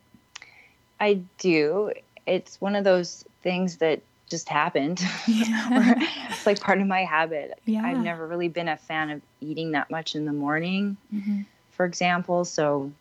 [1.00, 1.92] I do.
[2.28, 4.02] It's one of those things that
[4.34, 5.00] just happened.
[5.28, 5.94] Yeah.
[6.30, 7.60] it's like part of my habit.
[7.66, 7.86] Yeah.
[7.86, 11.42] I've never really been a fan of eating that much in the morning, mm-hmm.
[11.72, 12.44] for example.
[12.44, 12.92] So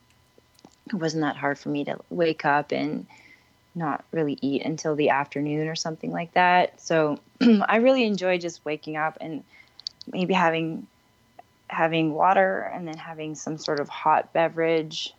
[0.88, 3.06] it wasn't that hard for me to wake up and
[3.74, 6.78] not really eat until the afternoon or something like that.
[6.78, 9.42] So I really enjoy just waking up and
[10.06, 10.86] maybe having
[11.68, 15.14] having water and then having some sort of hot beverage.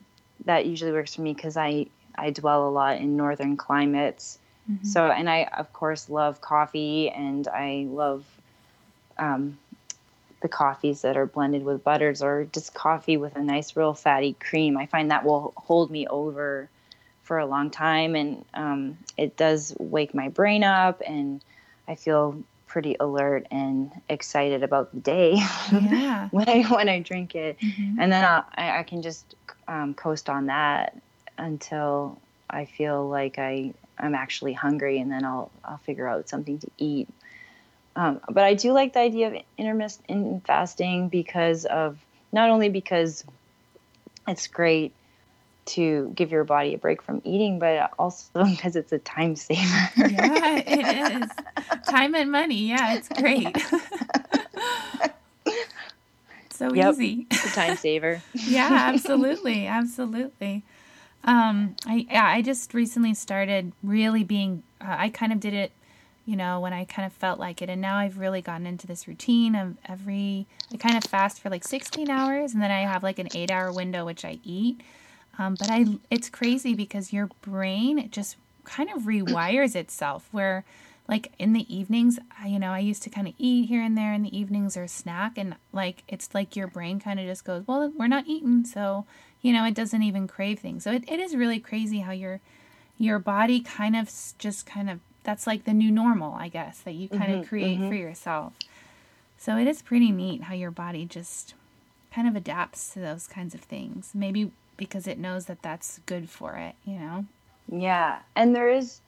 [0.46, 4.38] That usually works for me because I I dwell a lot in northern climates.
[4.72, 4.86] Mm-hmm.
[4.86, 8.26] So, and I, of course, love coffee and I love
[9.18, 9.58] um,
[10.42, 14.34] the coffees that are blended with butters or just coffee with a nice, real fatty
[14.40, 14.78] cream.
[14.78, 16.70] I find that will hold me over
[17.24, 21.42] for a long time and um, it does wake my brain up and
[21.88, 25.34] I feel pretty alert and excited about the day
[25.72, 26.28] yeah.
[26.32, 28.00] when I when I drink it, mm-hmm.
[28.00, 29.36] and then I'll, I, I can just
[29.68, 31.00] um, coast on that
[31.38, 36.60] until I feel like I I'm actually hungry, and then I'll I'll figure out something
[36.60, 37.10] to eat.
[37.96, 41.98] Um, but I do like the idea of intermittent fasting because of
[42.32, 43.24] not only because
[44.28, 44.94] it's great
[45.66, 49.90] to give your body a break from eating, but also because it's a time saver.
[49.96, 51.30] yeah, it is.
[51.88, 52.70] Time and money.
[52.70, 53.56] Yeah, it's great.
[56.52, 57.28] so yep, easy.
[57.32, 58.22] It's a time saver.
[58.34, 59.68] yeah, absolutely.
[59.68, 60.64] Absolutely.
[61.24, 64.64] Um, I yeah, I just recently started really being.
[64.82, 65.72] Uh, I kind of did it,
[66.26, 68.88] you know, when I kind of felt like it, and now I've really gotten into
[68.88, 70.48] this routine of every.
[70.74, 73.72] I kind of fast for like 16 hours, and then I have like an eight-hour
[73.72, 74.82] window which I eat.
[75.40, 80.28] Um, but I, it's crazy because your brain just kind of rewires itself.
[80.32, 80.66] Where,
[81.08, 83.98] like in the evenings, I, you know, I used to kind of eat here and
[83.98, 87.46] there in the evenings or snack, and like it's like your brain kind of just
[87.46, 89.06] goes, well, we're not eating, so
[89.44, 90.84] you know it doesn't even crave things.
[90.84, 92.40] So it, it is really crazy how your
[92.98, 96.94] your body kind of just kind of that's like the new normal i guess that
[96.94, 97.90] you kind mm-hmm, of create mm-hmm.
[97.90, 98.54] for yourself.
[99.38, 101.54] So it is pretty neat how your body just
[102.16, 106.30] kind of adapts to those kinds of things maybe because it knows that that's good
[106.30, 107.26] for it you know?
[107.70, 109.02] Yeah and there is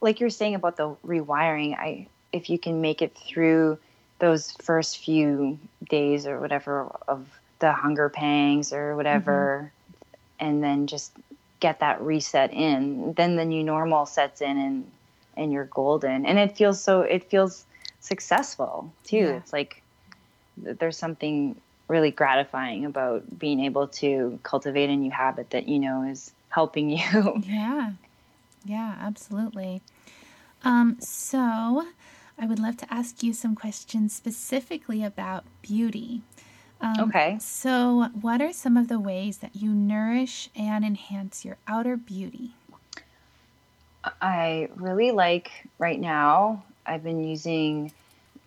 [0.00, 3.78] like you're saying about the rewiring i if you can make it through
[4.18, 7.26] those first few days or whatever of
[7.60, 9.72] the hunger pangs or whatever
[10.40, 10.46] mm-hmm.
[10.46, 11.12] and then just
[11.60, 13.12] get that reset in.
[13.12, 14.90] Then the new normal sets in and
[15.36, 16.26] and you're golden.
[16.26, 17.64] And it feels so it feels
[18.00, 19.16] successful too.
[19.16, 19.36] Yeah.
[19.36, 19.82] it's like
[20.56, 21.56] there's something
[21.88, 26.90] really gratifying about being able to cultivate a new habit that you know is helping
[26.90, 27.42] you.
[27.46, 27.92] Yeah.
[28.64, 29.82] Yeah absolutely.
[30.64, 31.86] Um so
[32.38, 36.22] i would love to ask you some questions specifically about beauty
[36.80, 37.36] um, okay.
[37.40, 42.52] So, what are some of the ways that you nourish and enhance your outer beauty?
[44.22, 47.92] I really like right now, I've been using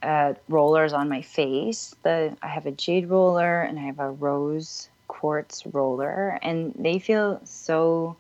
[0.02, 1.96] uh, rollers on my face.
[2.04, 7.00] The I have a jade roller and I have a rose quartz roller, and they
[7.00, 8.16] feel so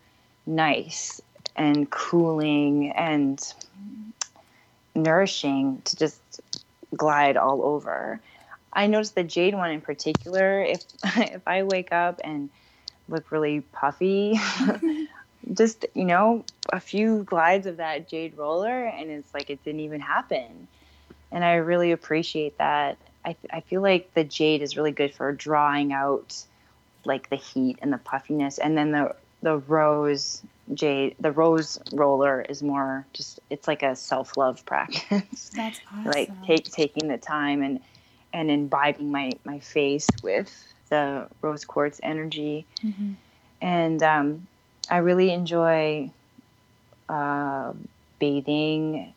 [0.45, 1.21] nice
[1.55, 3.41] and cooling and
[4.95, 6.21] nourishing to just
[6.95, 8.19] glide all over.
[8.73, 10.61] I noticed the jade one in particular.
[10.61, 10.83] If
[11.17, 12.49] if I wake up and
[13.07, 14.39] look really puffy,
[15.53, 19.81] just you know a few glides of that jade roller, and it's like it didn't
[19.81, 20.67] even happen.
[21.31, 22.97] And I really appreciate that.
[23.25, 26.43] I I feel like the jade is really good for drawing out
[27.05, 30.41] like the heat and the puffiness, and then the the rose
[30.73, 36.11] jade the rose roller is more just it's like a self-love practice that's awesome.
[36.11, 37.81] like take taking the time and
[38.33, 43.13] and imbibing my my face with the rose quartz energy mm-hmm.
[43.61, 44.47] and um,
[44.89, 46.09] i really enjoy
[47.09, 47.71] uh,
[48.19, 49.13] bathing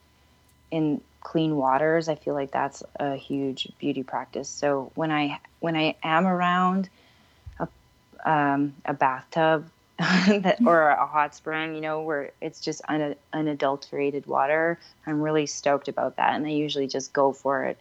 [0.70, 5.74] in clean waters i feel like that's a huge beauty practice so when i when
[5.74, 6.88] i am around
[7.58, 7.68] a,
[8.24, 14.26] um, a bathtub that, or a hot spring, you know, where it's just un, unadulterated
[14.26, 14.78] water.
[15.06, 17.78] I'm really stoked about that, and I usually just go for it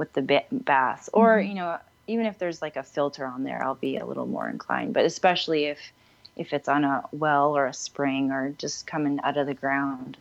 [0.00, 1.48] with the baths or mm-hmm.
[1.48, 1.78] you know
[2.08, 5.04] even if there's like a filter on there i'll be a little more inclined but
[5.04, 5.78] especially if
[6.40, 10.16] if it's on a well or a spring or just coming out of the ground.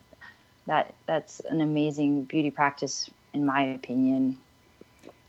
[0.67, 4.37] That that's an amazing beauty practice in my opinion.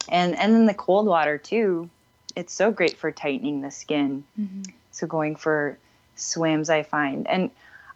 [0.09, 1.89] And and then the cold water too.
[2.37, 4.25] It's so great for tightening the skin.
[4.39, 4.63] Mm-hmm.
[4.91, 5.79] So going for
[6.17, 7.27] swims I find.
[7.29, 7.51] And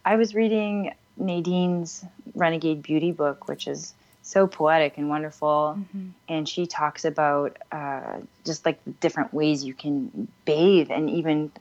[0.05, 3.93] I was reading Nadine's Renegade Beauty book, which is
[4.25, 5.77] so poetic and wonderful.
[5.77, 6.09] Mm-hmm.
[6.27, 11.51] And she talks about uh, just like the different ways you can bathe and even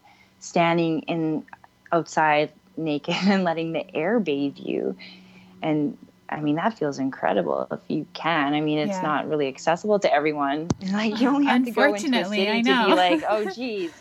[0.41, 1.45] standing in
[1.93, 4.97] outside naked and letting the air bathe you.
[5.63, 5.99] And
[6.31, 8.55] I mean, that feels incredible if you can.
[8.55, 9.03] I mean, it's yeah.
[9.03, 10.69] not really accessible to everyone.
[10.91, 13.93] Like you only have to go into a city to be like, oh, geez.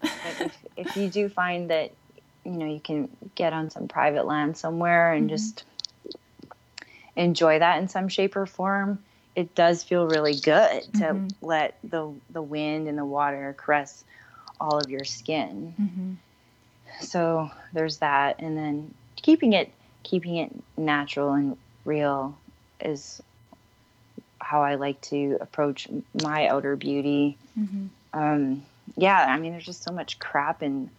[0.00, 0.10] but
[0.40, 1.90] if, if you do find that,
[2.44, 5.34] you know, you can get on some private land somewhere and mm-hmm.
[5.34, 5.64] just
[7.16, 8.98] enjoy that in some shape or form,
[9.34, 11.28] it does feel really good to mm-hmm.
[11.42, 14.04] let the the wind and the water caress
[14.60, 15.74] all of your skin.
[15.80, 16.12] Mm-hmm.
[17.00, 22.36] So there's that, and then keeping it keeping it natural and real
[22.80, 23.22] is
[24.38, 25.88] how I like to approach
[26.22, 27.38] my outer beauty.
[27.58, 27.86] Mm-hmm.
[28.12, 28.62] Um,
[28.96, 30.90] yeah, I mean, there's just so much crap in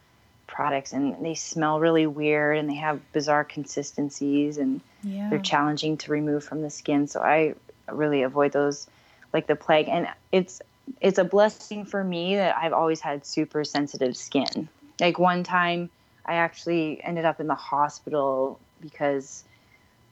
[0.56, 5.30] products, and they smell really weird, and they have bizarre consistencies, and yeah.
[5.30, 7.08] they're challenging to remove from the skin.
[7.08, 7.56] So I
[7.92, 8.88] really avoid those
[9.34, 9.90] like the plague.
[9.90, 10.62] And it's
[11.02, 14.70] it's a blessing for me that I've always had super sensitive skin.
[15.00, 15.90] Like one time,
[16.26, 19.44] I actually ended up in the hospital because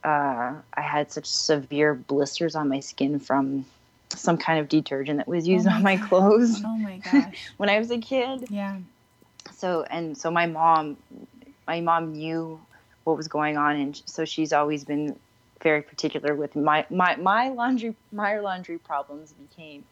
[0.04, 3.66] uh, I had such severe blisters on my skin from
[4.10, 6.62] some kind of detergent that was used oh on my clothes.
[6.66, 7.54] Oh my gosh!
[7.58, 8.48] when I was a kid.
[8.50, 8.78] Yeah.
[9.52, 10.98] So and so, my mom,
[11.68, 12.60] my mom knew
[13.04, 15.18] what was going on, and so she's always been
[15.62, 19.84] very particular with my my my laundry my laundry problems became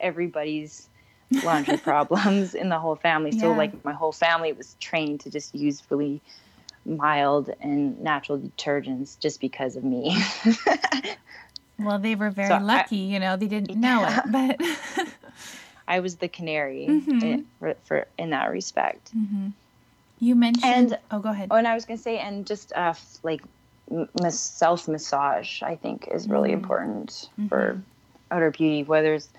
[0.00, 0.88] everybody's
[1.44, 3.32] laundry problems in the whole family.
[3.32, 3.56] So yeah.
[3.56, 6.20] like my whole family was trained to just use really
[6.86, 10.16] mild and natural detergents just because of me.
[11.78, 14.22] well, they were very so lucky, I, you know, they didn't know yeah.
[14.24, 15.06] it, but
[15.88, 17.24] I was the canary mm-hmm.
[17.24, 19.10] in, for, for, in that respect.
[19.16, 19.48] Mm-hmm.
[20.20, 20.64] You mentioned.
[20.64, 21.48] And, oh, go ahead.
[21.50, 23.40] Oh, and I was gonna say, and just uh, like
[24.28, 26.60] self massage, I think is really mm-hmm.
[26.60, 27.48] important mm-hmm.
[27.48, 27.80] for
[28.30, 29.30] outer beauty, whether it's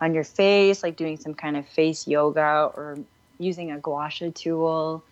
[0.00, 2.98] on your face, like doing some kind of face yoga or
[3.38, 5.02] using a gua sha tool.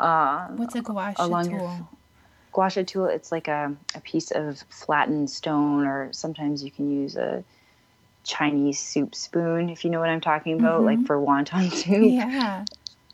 [0.00, 1.50] Uh, What's a gua sha tool?
[1.50, 1.88] Your,
[2.52, 6.90] gua sha tool, it's like a, a piece of flattened stone, or sometimes you can
[6.90, 7.44] use a
[8.24, 11.00] Chinese soup spoon, if you know what I'm talking about, mm-hmm.
[11.00, 12.12] like for wonton soup.
[12.12, 12.64] Yeah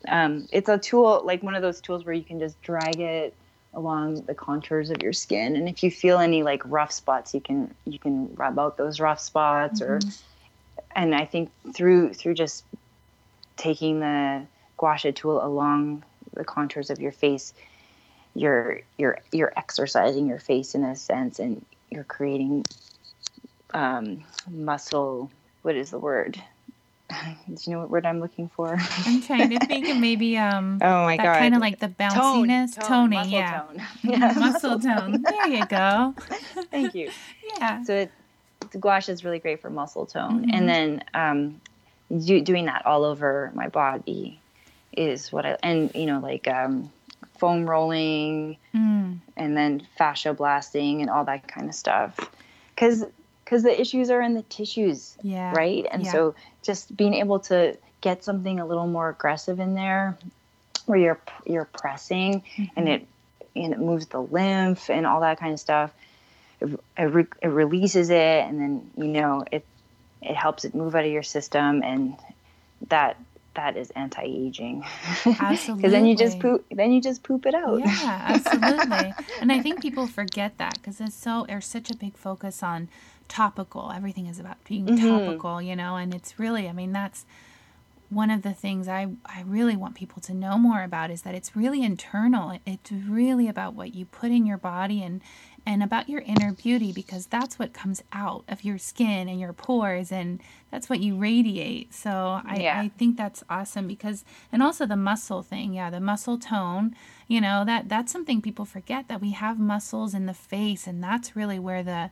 [0.07, 3.33] um, it's a tool like one of those tools where you can just drag it
[3.73, 7.41] along the contours of your skin and if you feel any like rough spots you
[7.41, 9.91] can you can rub out those rough spots mm-hmm.
[9.93, 9.99] or
[10.95, 12.63] and i think through through just
[13.57, 14.41] taking the
[14.77, 16.03] gua sha tool along
[16.33, 17.53] the contours of your face
[18.33, 22.65] you're you're you're exercising your face in a sense and you're creating
[23.73, 26.41] um, muscle what is the word?
[27.09, 28.77] Do you know what word I'm looking for?
[29.05, 32.75] I'm trying to think of maybe um oh my god kind of like the bounciness.
[32.75, 33.61] Tone, tone, toning yeah.
[33.61, 33.81] tone.
[34.03, 35.21] yeah muscle tone.
[35.21, 36.13] There you go.
[36.71, 37.11] Thank you.
[37.57, 37.83] Yeah.
[37.83, 38.11] So it,
[38.71, 40.41] the gua sha is really great for muscle tone.
[40.41, 40.53] Mm-hmm.
[40.53, 41.61] and then um
[42.15, 44.39] do, doing that all over my body
[44.93, 46.91] is what I and you know like um
[47.37, 49.17] foam rolling mm.
[49.37, 52.19] and then fascia blasting and all that kind of stuff.
[52.75, 53.05] Because
[53.49, 55.51] because the issues are in the tissues yeah.
[55.53, 55.87] right?
[55.91, 56.11] And yeah.
[56.11, 60.15] so just being able to get something a little more aggressive in there
[60.85, 62.65] where you're you're pressing mm-hmm.
[62.75, 63.07] and it
[63.55, 65.91] and it moves the lymph and all that kind of stuff
[66.61, 69.65] it, it, re- it releases it and then you know it
[70.21, 72.15] it helps it move out of your system and
[72.87, 73.17] that
[73.55, 74.85] that is anti-aging.
[75.25, 77.79] Absolutely because then you just poop then you just poop it out.
[77.79, 79.13] Yeah absolutely.
[79.41, 82.89] And i think people forget that because it's so there's such a big focus on
[83.29, 83.91] topical.
[83.95, 85.07] Everything is about being mm-hmm.
[85.07, 87.25] topical, you know, and it's really, I mean, that's
[88.09, 91.35] one of the things I, I really want people to know more about is that
[91.35, 92.59] it's really internal.
[92.65, 95.21] It's really about what you put in your body and
[95.65, 99.53] and about your inner beauty because that's what comes out of your skin and your
[99.53, 101.93] pores and that's what you radiate.
[101.93, 102.79] So I, yeah.
[102.79, 106.95] I think that's awesome because and also the muscle thing, yeah, the muscle tone,
[107.27, 111.03] you know, that that's something people forget that we have muscles in the face and
[111.03, 112.09] that's really where the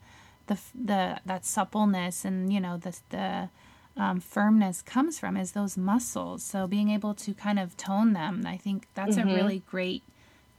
[0.47, 3.49] the the that suppleness and you know the the
[3.97, 6.43] um, firmness comes from is those muscles.
[6.43, 9.29] So being able to kind of tone them, I think that's mm-hmm.
[9.29, 10.03] a really great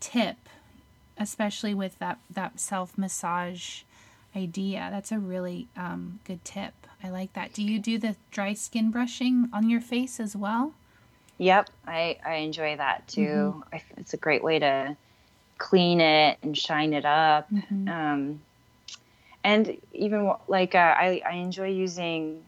[0.01, 0.37] tip,
[1.17, 3.83] especially with that that self massage
[4.37, 4.89] idea.
[4.91, 6.75] That's a really um, good tip.
[7.03, 7.53] I like that.
[7.53, 10.75] Do you do the dry skin brushing on your face as well?
[11.39, 13.23] Yep, I I enjoy that too.
[13.23, 13.61] Mm-hmm.
[13.73, 14.97] I, it's a great way to
[15.59, 17.53] clean it and shine it up.
[17.53, 17.89] Mm-hmm.
[17.89, 18.41] Um,
[19.45, 22.45] and even like uh, I I enjoy using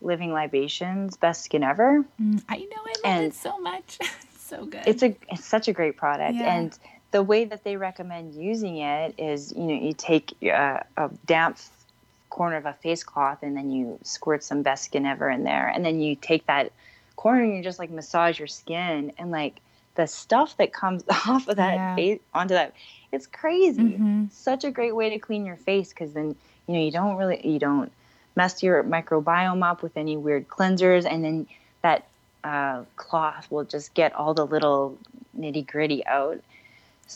[0.00, 2.04] Living Libations Best Skin Ever.
[2.20, 3.98] Mm, I know I love and it so much.
[4.38, 4.82] so good.
[4.86, 6.54] It's a it's such a great product yeah.
[6.54, 6.78] and
[7.12, 11.58] the way that they recommend using it is you know you take uh, a damp
[12.28, 15.66] corner of a face cloth and then you squirt some best skin ever in there
[15.68, 16.72] and then you take that
[17.16, 19.56] corner and you just like massage your skin and like
[20.00, 21.94] the stuff that comes off of that yeah.
[21.94, 22.74] face onto that
[23.12, 24.24] it's crazy mm-hmm.
[24.30, 26.34] such a great way to clean your face because then
[26.66, 27.92] you know you don't really you don't
[28.34, 31.46] mess your microbiome up with any weird cleansers and then
[31.82, 32.06] that
[32.44, 34.96] uh, cloth will just get all the little
[35.38, 36.40] nitty gritty out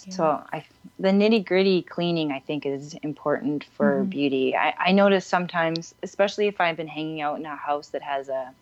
[0.06, 0.12] yeah.
[0.12, 0.64] So I,
[0.98, 4.10] the nitty gritty cleaning, I think, is important for mm-hmm.
[4.10, 4.56] beauty.
[4.56, 8.28] I, I notice sometimes, especially if I've been hanging out in a house that has
[8.28, 8.52] a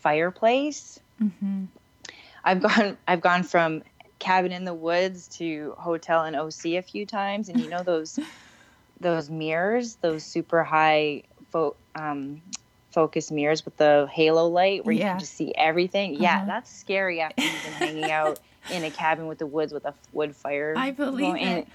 [0.00, 1.00] fireplace.
[1.18, 1.64] Mm-hmm.
[2.44, 3.82] I've gone, I've gone from
[4.18, 8.18] cabin in the woods to hotel in OC a few times, and you know those,
[9.00, 12.42] those mirrors, those super high fo- um,
[12.92, 15.04] focus mirrors with the halo light where yeah.
[15.04, 16.14] you can just see everything.
[16.14, 16.22] Uh-huh.
[16.22, 18.38] Yeah, that's scary after you've been hanging out
[18.70, 20.74] in a cabin with the woods with a wood fire.
[20.76, 21.66] I believe it.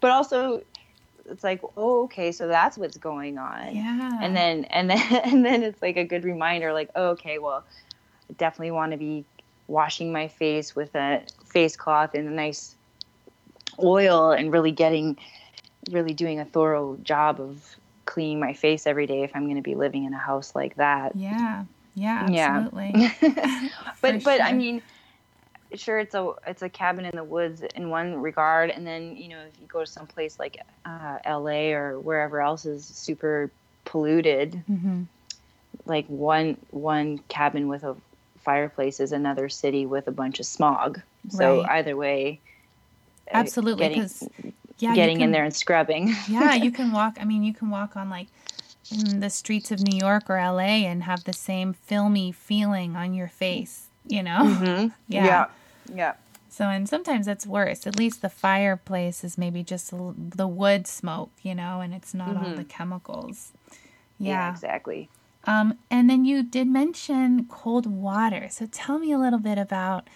[0.00, 0.62] but also
[1.30, 3.76] it's like, oh, okay, so that's what's going on.
[3.76, 4.18] Yeah.
[4.20, 7.64] And then and then and then it's like a good reminder, like, oh, okay, well,
[8.36, 9.24] definitely want to be
[9.66, 12.74] washing my face with a face cloth and a nice
[13.82, 15.16] oil and really getting
[15.90, 19.62] really doing a thorough job of cleaning my face every day if I'm going to
[19.62, 21.14] be living in a house like that.
[21.14, 21.64] Yeah.
[21.94, 22.92] Yeah, absolutely.
[22.94, 23.68] Yeah.
[24.00, 24.82] but but I mean,
[25.74, 29.28] sure it's a it's a cabin in the woods in one regard, and then you
[29.28, 31.72] know if you go to some place like uh, L.A.
[31.72, 33.50] or wherever else is super
[33.84, 35.02] polluted, mm-hmm.
[35.86, 37.96] like one one cabin with a
[38.48, 41.02] fireplace is another city with a bunch of smog.
[41.28, 41.70] So right.
[41.72, 42.40] either way,
[43.26, 44.26] uh, absolutely, because
[44.78, 46.14] yeah, getting can, in there and scrubbing.
[46.28, 47.18] yeah, you can walk.
[47.20, 48.28] I mean, you can walk on like
[48.90, 53.12] in the streets of New York or LA and have the same filmy feeling on
[53.12, 54.40] your face, you know?
[54.40, 54.88] Mm-hmm.
[55.08, 55.26] Yeah.
[55.26, 55.46] yeah.
[55.94, 56.12] Yeah.
[56.48, 57.86] So, and sometimes that's worse.
[57.86, 62.30] At least the fireplace is maybe just the wood smoke, you know, and it's not
[62.30, 62.44] mm-hmm.
[62.46, 63.52] all the chemicals.
[64.18, 64.30] Yeah.
[64.30, 65.10] yeah, exactly.
[65.48, 68.48] Um, and then you did mention cold water.
[68.50, 70.06] So tell me a little bit about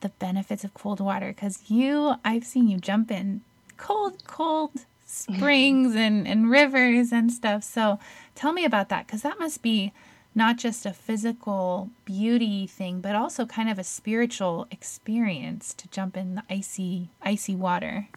[0.00, 3.42] the benefits of cold water because you, I've seen you jump in
[3.76, 4.72] cold, cold
[5.06, 7.62] springs and, and rivers and stuff.
[7.62, 8.00] So
[8.34, 9.92] tell me about that because that must be
[10.34, 16.16] not just a physical beauty thing, but also kind of a spiritual experience to jump
[16.16, 18.08] in the icy, icy water.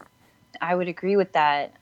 [0.59, 1.73] I would agree with that.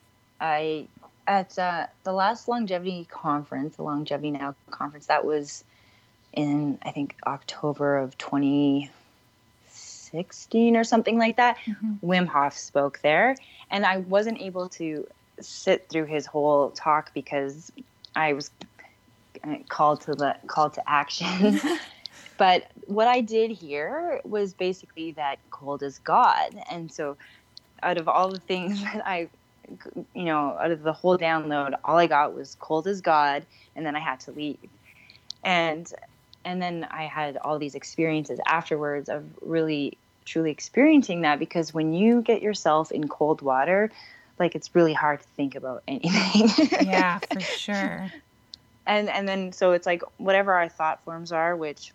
[0.42, 0.88] I
[1.28, 5.64] at uh, the last longevity conference, the Longevity Now conference, that was
[6.34, 11.58] in I think October of 2016 or something like that.
[11.66, 12.06] Mm-hmm.
[12.06, 13.38] Wim Hof spoke there,
[13.70, 15.08] and I wasn't able to
[15.40, 17.72] sit through his whole talk because
[18.16, 18.50] I was
[19.44, 21.60] uh, called to the call to action.
[22.38, 27.16] but what I did here was basically that cold is God, and so
[27.84, 29.30] out of all the things that I,
[30.14, 33.46] you know, out of the whole download, all I got was cold as God,
[33.76, 34.58] and then I had to leave,
[35.44, 35.92] and
[36.44, 41.94] and then I had all these experiences afterwards of really truly experiencing that because when
[41.94, 43.92] you get yourself in cold water,
[44.40, 46.70] like it's really hard to think about anything.
[46.88, 48.12] yeah, for sure.
[48.86, 51.92] And and then so it's like whatever our thought forms are, which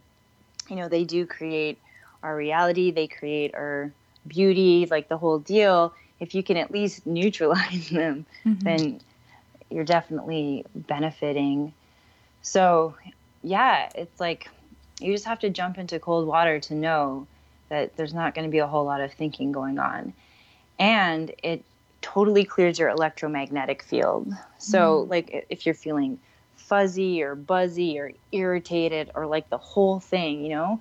[0.69, 1.79] you know they do create
[2.23, 3.93] our reality, they create our
[4.27, 5.95] beauty, like the whole deal.
[6.21, 8.65] If you can at least neutralize them, mm-hmm.
[8.65, 9.01] then
[9.71, 11.73] you're definitely benefiting.
[12.43, 12.95] So,
[13.43, 14.49] yeah, it's like
[15.01, 17.27] you just have to jump into cold water to know
[17.69, 20.13] that there's not going to be a whole lot of thinking going on.
[20.79, 21.65] And it
[22.01, 24.33] totally clears your electromagnetic field.
[24.59, 25.11] So, mm.
[25.11, 26.19] like, if you're feeling
[26.57, 30.81] fuzzy or buzzy or irritated or like the whole thing, you know,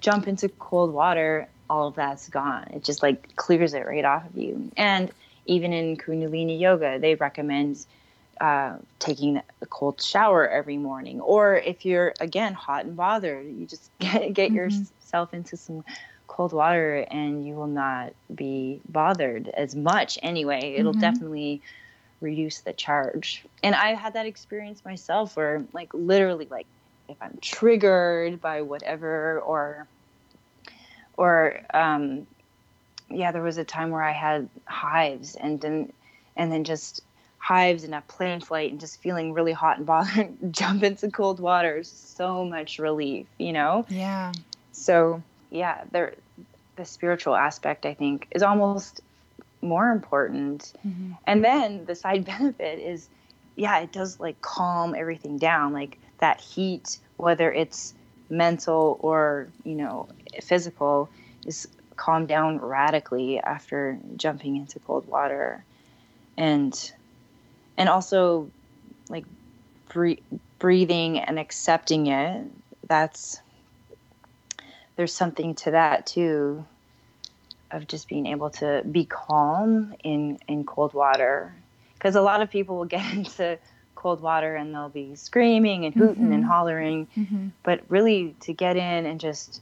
[0.00, 2.68] jump into cold water, all of that's gone.
[2.72, 4.70] It just like clears it right off of you.
[4.76, 5.10] And
[5.46, 7.84] even in Kundalini yoga, they recommend
[8.40, 11.20] uh, taking a cold shower every morning.
[11.20, 14.56] Or if you're again hot and bothered, you just get, get mm-hmm.
[14.56, 15.84] yourself into some
[16.26, 20.74] cold water and you will not be bothered as much anyway.
[20.76, 21.00] It'll mm-hmm.
[21.00, 21.62] definitely
[22.20, 23.44] reduce the charge.
[23.62, 26.66] And I had that experience myself where like literally like
[27.08, 29.86] if I'm triggered by whatever or
[31.18, 32.26] or um
[33.10, 35.92] yeah, there was a time where I had hives and then
[36.36, 37.02] and then just
[37.38, 41.40] hives and a plane flight and just feeling really hot and bothered, jump into cold
[41.40, 43.86] water so much relief, you know?
[43.88, 44.32] Yeah.
[44.72, 46.14] So yeah, there
[46.76, 49.00] the spiritual aspect I think is almost
[49.60, 50.72] more important.
[50.86, 51.12] Mm-hmm.
[51.26, 53.08] And then the side benefit is
[53.56, 55.72] yeah, it does like calm everything down.
[55.72, 57.94] Like that heat, whether it's
[58.30, 60.08] mental or, you know,
[60.42, 61.08] physical,
[61.46, 65.64] is calmed down radically after jumping into cold water.
[66.36, 66.92] And
[67.76, 68.50] and also
[69.08, 69.24] like
[70.58, 72.44] breathing and accepting it.
[72.86, 73.40] That's
[74.96, 76.64] there's something to that too
[77.70, 81.54] of just being able to be calm in in cold water
[81.94, 83.58] because a lot of people will get into
[83.94, 86.32] cold water and they'll be screaming and hooting mm-hmm.
[86.32, 87.48] and hollering mm-hmm.
[87.62, 89.60] but really to get in and just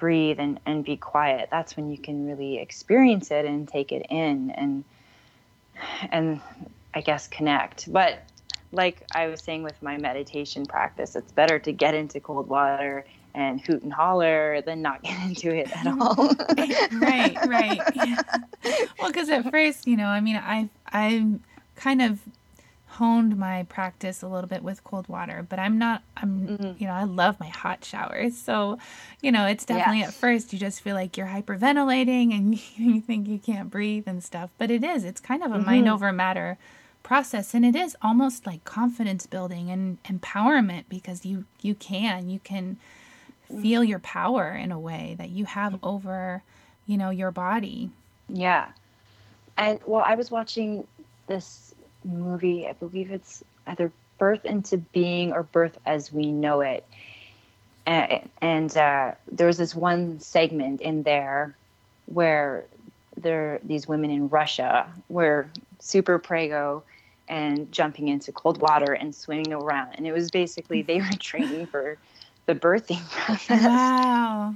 [0.00, 4.06] breathe and, and be quiet that's when you can really experience it and take it
[4.10, 4.84] in and
[6.10, 6.40] and
[6.94, 8.18] i guess connect but
[8.72, 13.04] like i was saying with my meditation practice it's better to get into cold water
[13.34, 16.02] and hoot and holler than not get into it at mm-hmm.
[16.02, 16.34] all.
[17.00, 17.80] right, right.
[17.94, 18.22] Yeah.
[18.98, 21.42] Well, because at first, you know, I mean, I I'm
[21.76, 22.20] kind of
[23.00, 26.02] honed my practice a little bit with cold water, but I'm not.
[26.16, 26.72] I'm mm-hmm.
[26.78, 28.78] you know, I love my hot showers, so
[29.22, 33.26] you know, it's definitely at first you just feel like you're hyperventilating and you think
[33.26, 35.04] you can't breathe and stuff, but it is.
[35.04, 35.66] It's kind of a mm-hmm.
[35.66, 36.58] mind over matter
[37.02, 42.38] process and it is almost like confidence building and empowerment because you you can you
[42.44, 42.76] can
[43.60, 46.42] feel your power in a way that you have over,
[46.86, 47.90] you know, your body.
[48.28, 48.68] Yeah.
[49.56, 50.86] And well, I was watching
[51.26, 51.69] this
[52.04, 56.84] movie, I believe it's either Birth into Being or Birth as We Know It.
[57.86, 61.56] And, and uh, there was this one segment in there
[62.06, 62.64] where
[63.16, 65.46] there these women in Russia were
[65.78, 66.82] super prego
[67.28, 69.94] and jumping into cold water and swimming around.
[69.94, 71.96] And it was basically they were training for
[72.46, 73.64] the birthing process.
[73.64, 74.54] Wow.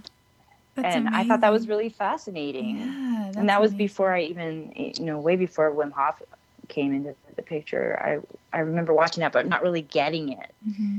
[0.74, 1.24] That's and amazing.
[1.24, 2.78] I thought that was really fascinating.
[2.78, 6.20] Yeah, and that was before I even, you know, way before Wim Hof
[6.69, 7.99] came into the picture.
[8.01, 10.55] I I remember watching that, but not really getting it.
[10.69, 10.99] Mm-hmm.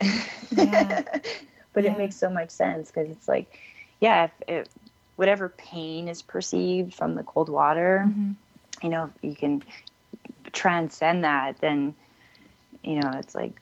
[0.52, 1.02] Yeah.
[1.72, 1.92] but yeah.
[1.92, 3.58] it makes so much sense because it's like,
[4.00, 4.66] yeah, if, if,
[5.16, 8.32] whatever pain is perceived from the cold water, mm-hmm.
[8.82, 9.64] you know, you can
[10.52, 11.58] transcend that.
[11.58, 11.94] Then,
[12.84, 13.60] you know, it's like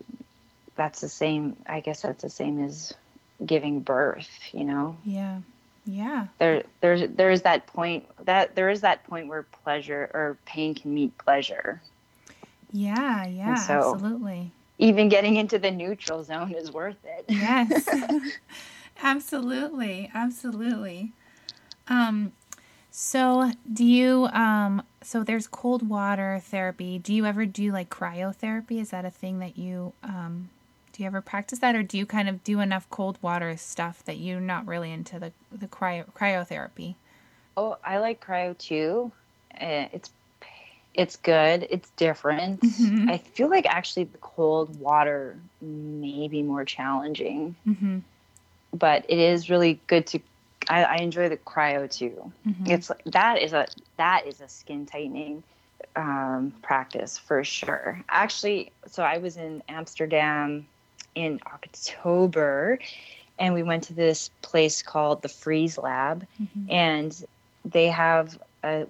[0.76, 2.94] that's the same i guess that's the same as
[3.44, 5.38] giving birth you know yeah
[5.86, 6.28] yeah.
[6.38, 10.94] There there's there's that point that there is that point where pleasure or pain can
[10.94, 11.82] meet pleasure.
[12.72, 14.50] Yeah yeah so absolutely.
[14.78, 17.24] even getting into the neutral zone is worth it.
[17.28, 17.88] Yes.
[19.02, 21.12] Absolutely absolutely.
[21.88, 22.32] Um
[22.90, 26.98] so do you um so there's cold water therapy.
[26.98, 28.80] Do you ever do like cryotherapy?
[28.80, 30.48] Is that a thing that you um
[30.94, 34.04] do you ever practice that, or do you kind of do enough cold water stuff
[34.04, 36.94] that you're not really into the the cryo cryotherapy?
[37.56, 39.10] Oh, I like cryo too.
[39.56, 40.10] Eh, it's
[40.94, 41.66] it's good.
[41.68, 42.60] It's different.
[42.60, 43.10] Mm-hmm.
[43.10, 47.98] I feel like actually the cold water may be more challenging, mm-hmm.
[48.72, 50.20] but it is really good to.
[50.68, 52.32] I, I enjoy the cryo too.
[52.46, 52.70] Mm-hmm.
[52.70, 53.66] It's that is a
[53.96, 55.42] that is a skin tightening
[55.96, 58.00] um, practice for sure.
[58.08, 60.66] Actually, so I was in Amsterdam
[61.14, 62.78] in October,
[63.38, 66.70] and we went to this place called the Freeze Lab, mm-hmm.
[66.70, 67.24] and
[67.64, 68.86] they have a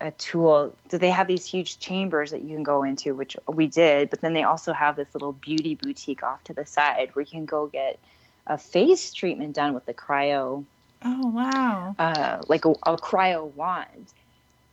[0.00, 0.74] a tool.
[0.90, 4.20] So they have these huge chambers that you can go into, which we did, but
[4.20, 7.46] then they also have this little beauty boutique off to the side where you can
[7.46, 7.98] go get
[8.46, 10.64] a face treatment done with the cryo.
[11.02, 11.94] Oh wow!
[11.98, 14.12] Uh, like a, a cryo wand,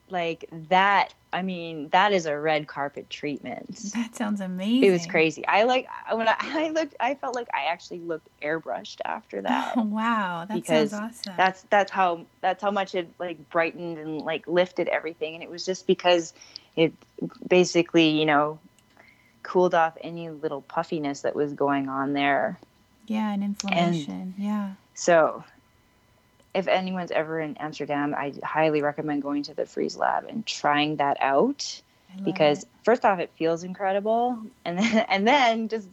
[0.09, 3.75] like that I mean, that is a red carpet treatment.
[3.95, 4.83] That sounds amazing.
[4.83, 5.45] It was crazy.
[5.47, 6.95] I like when I, I looked.
[6.99, 9.73] I felt like I actually looked airbrushed after that.
[9.75, 11.33] Oh, wow, that sounds awesome.
[11.35, 15.49] That's that's how that's how much it like brightened and like lifted everything, and it
[15.49, 16.33] was just because
[16.75, 16.93] it
[17.47, 18.59] basically you know
[19.41, 22.59] cooled off any little puffiness that was going on there.
[23.07, 24.13] Yeah, and inflammation.
[24.13, 24.73] And yeah.
[24.93, 25.43] So
[26.53, 30.97] if anyone's ever in Amsterdam, I highly recommend going to the Freeze Lab and trying
[30.97, 31.81] that out
[32.23, 32.69] because it.
[32.83, 35.89] first off, it feels incredible, and then and then just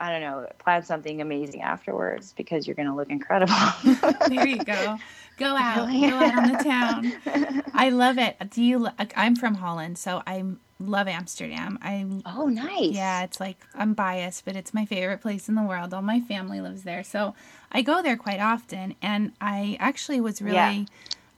[0.00, 3.54] I don't know, plan something amazing afterwards because you're going to look incredible.
[4.28, 4.98] there you go.
[5.38, 7.62] Go out, go out on the town.
[7.74, 8.36] I love it.
[8.50, 8.88] Do you?
[9.16, 10.44] I'm from Holland, so I
[10.78, 11.78] love Amsterdam.
[11.82, 12.92] I oh nice.
[12.92, 15.94] Yeah, it's like I'm biased, but it's my favorite place in the world.
[15.94, 17.34] All my family lives there, so
[17.70, 18.94] I go there quite often.
[19.00, 20.86] And I actually was really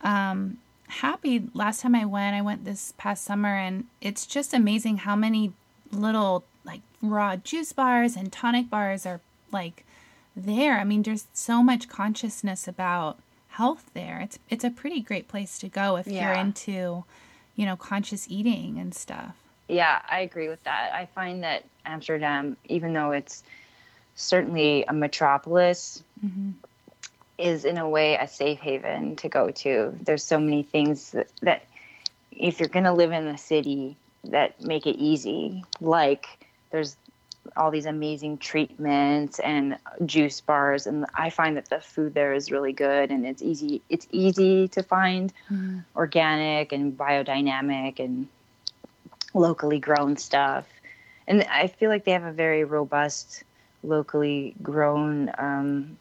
[0.02, 0.30] yeah.
[0.30, 2.36] um, happy last time I went.
[2.36, 5.52] I went this past summer, and it's just amazing how many
[5.92, 9.20] little like raw juice bars and tonic bars are
[9.52, 9.84] like
[10.36, 10.78] there.
[10.78, 13.18] I mean, there's so much consciousness about
[13.56, 14.20] health there.
[14.20, 16.28] It's it's a pretty great place to go if yeah.
[16.28, 17.04] you're into,
[17.54, 19.36] you know, conscious eating and stuff.
[19.68, 20.92] Yeah, I agree with that.
[20.92, 23.42] I find that Amsterdam, even though it's
[24.16, 26.50] certainly a metropolis, mm-hmm.
[27.38, 29.96] is in a way a safe haven to go to.
[30.02, 31.64] There's so many things that, that
[32.32, 36.26] if you're going to live in the city that make it easy, like
[36.70, 36.96] there's
[37.56, 42.50] all these amazing treatments and juice bars and I find that the food there is
[42.50, 45.80] really good and it's easy it's easy to find mm-hmm.
[45.96, 48.28] organic and biodynamic and
[49.34, 50.66] locally grown stuff.
[51.26, 53.42] And I feel like they have a very robust
[53.82, 55.98] locally grown um,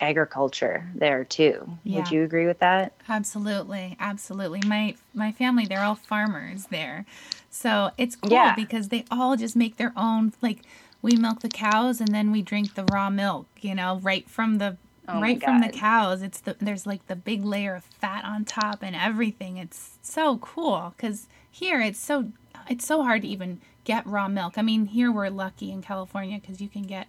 [0.00, 1.68] agriculture there too.
[1.84, 1.98] Yeah.
[1.98, 2.92] Would you agree with that?
[3.08, 4.60] Absolutely, absolutely.
[4.66, 7.04] My my family, they're all farmers there,
[7.50, 8.54] so it's cool yeah.
[8.54, 10.32] because they all just make their own.
[10.40, 10.60] Like
[11.02, 13.46] we milk the cows and then we drink the raw milk.
[13.60, 14.76] You know, right from the
[15.08, 16.22] oh right from the cows.
[16.22, 19.56] It's the there's like the big layer of fat on top and everything.
[19.56, 22.32] It's so cool because here it's so
[22.68, 24.54] it's so hard to even get raw milk.
[24.56, 27.08] I mean, here we're lucky in California because you can get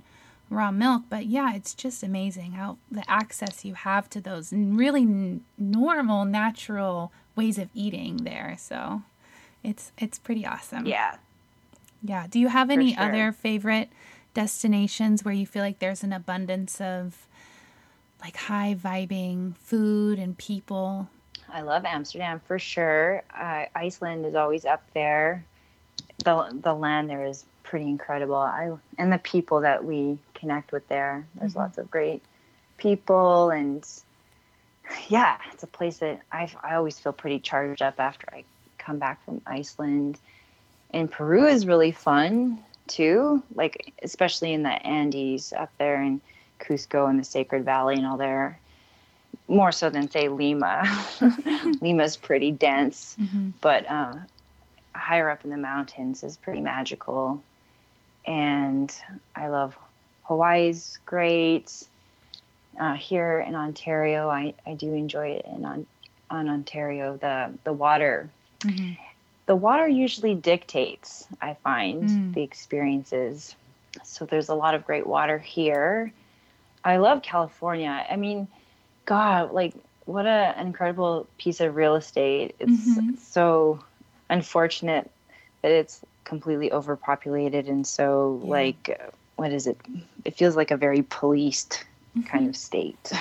[0.49, 5.01] raw milk, but yeah, it's just amazing how the access you have to those really
[5.01, 8.55] n- normal, natural ways of eating there.
[8.57, 9.03] So
[9.63, 10.85] it's it's pretty awesome.
[10.85, 11.17] Yeah.
[12.03, 12.27] Yeah.
[12.29, 13.03] Do you have any sure.
[13.03, 13.89] other favorite
[14.33, 17.27] destinations where you feel like there's an abundance of
[18.21, 21.09] like high vibing food and people?
[21.51, 23.23] I love Amsterdam for sure.
[23.35, 25.43] Uh, Iceland is always up there
[26.23, 28.35] the the land there is pretty incredible.
[28.35, 31.25] I and the people that we connect with there.
[31.35, 31.59] There's mm-hmm.
[31.59, 32.23] lots of great
[32.77, 33.85] people and
[35.07, 38.43] yeah, it's a place that I I always feel pretty charged up after I
[38.77, 40.19] come back from Iceland.
[40.91, 46.21] And Peru is really fun too, like especially in the Andes up there in
[46.59, 48.59] Cusco and the Sacred Valley and all there.
[49.47, 50.83] More so than say Lima.
[51.81, 53.49] Lima's pretty dense, mm-hmm.
[53.61, 54.15] but uh,
[54.95, 57.43] higher up in the mountains is pretty magical.
[58.25, 58.93] And
[59.35, 59.77] I love
[60.29, 61.85] Hawaii's great.
[62.79, 65.85] Uh, here in Ontario, I, I do enjoy it in on,
[66.29, 67.17] on Ontario.
[67.17, 68.93] The the water, mm-hmm.
[69.47, 71.27] the water usually dictates.
[71.41, 72.33] I find mm.
[72.33, 73.55] the experiences.
[74.03, 76.13] So there's a lot of great water here.
[76.85, 78.05] I love California.
[78.09, 78.47] I mean,
[79.05, 79.73] God, like
[80.05, 82.55] what a, an incredible piece of real estate.
[82.59, 83.15] It's mm-hmm.
[83.15, 83.83] so
[84.29, 85.09] unfortunate
[85.63, 88.49] that it's completely overpopulated and so yeah.
[88.49, 89.77] like what is it?
[90.25, 91.85] It feels like a very policed
[92.17, 92.27] mm-hmm.
[92.27, 93.11] kind of state.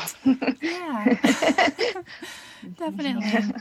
[0.60, 1.04] Yeah.
[2.76, 3.54] Definitely.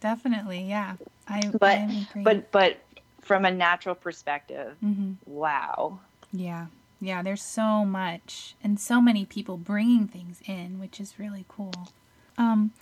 [0.00, 0.96] Definitely yeah.
[1.28, 2.76] I but I but but
[3.20, 5.12] from a natural perspective mm-hmm.
[5.26, 5.98] wow.
[6.32, 6.66] Yeah.
[7.00, 11.88] Yeah there's so much and so many people bringing things in which is really cool.
[12.36, 12.72] Um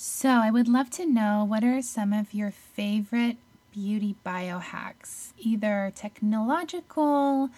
[0.00, 3.36] so, I would love to know what are some of your favorite
[3.72, 7.50] beauty biohacks, either technological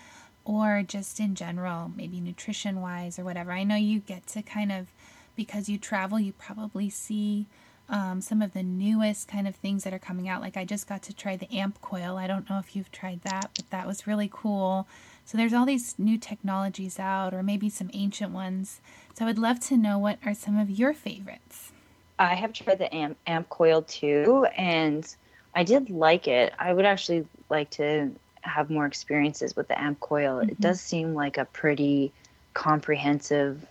[0.50, 3.52] or just in general, maybe nutrition wise or whatever.
[3.52, 4.88] I know you get to kind of,
[5.36, 7.46] because you travel, you probably see
[7.88, 10.40] um, some of the newest kind of things that are coming out.
[10.40, 12.16] Like I just got to try the amp coil.
[12.16, 14.88] I don't know if you've tried that, but that was really cool.
[15.24, 18.80] So there's all these new technologies out, or maybe some ancient ones.
[19.14, 21.70] So I would love to know what are some of your favorites.
[22.18, 25.06] I have tried the amp, amp coil too, and
[25.54, 26.52] I did like it.
[26.58, 28.10] I would actually like to
[28.42, 30.36] have more experiences with the amp coil.
[30.36, 30.50] Mm-hmm.
[30.50, 32.12] It does seem like a pretty
[32.54, 33.64] comprehensive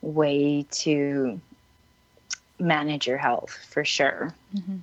[0.00, 1.40] way to
[2.58, 4.34] manage your health for sure.
[4.54, 4.76] Mm-hmm.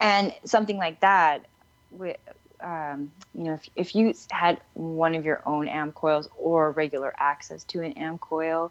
[0.00, 1.44] And something like that,
[2.60, 7.14] um, you know, if, if you had one of your own amp coils or regular
[7.18, 8.70] access to an amp coil,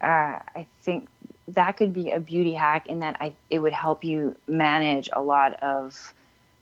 [0.00, 1.08] uh, I think
[1.48, 5.22] that could be a beauty hack in that I, it would help you manage a
[5.22, 6.12] lot of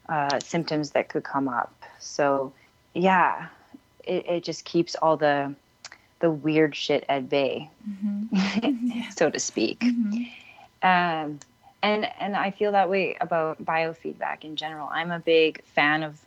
[0.09, 1.74] uh, symptoms that could come up.
[2.05, 2.53] So,
[2.95, 3.49] yeah,
[4.05, 5.55] it, it just keeps all the
[6.21, 9.01] the weird shit at bay, mm-hmm.
[9.17, 9.81] so to speak.
[9.81, 10.23] Mm-hmm.
[10.83, 11.41] Um,
[11.83, 14.89] and and I feel that way about biofeedback in general.
[14.91, 16.19] I'm a big fan of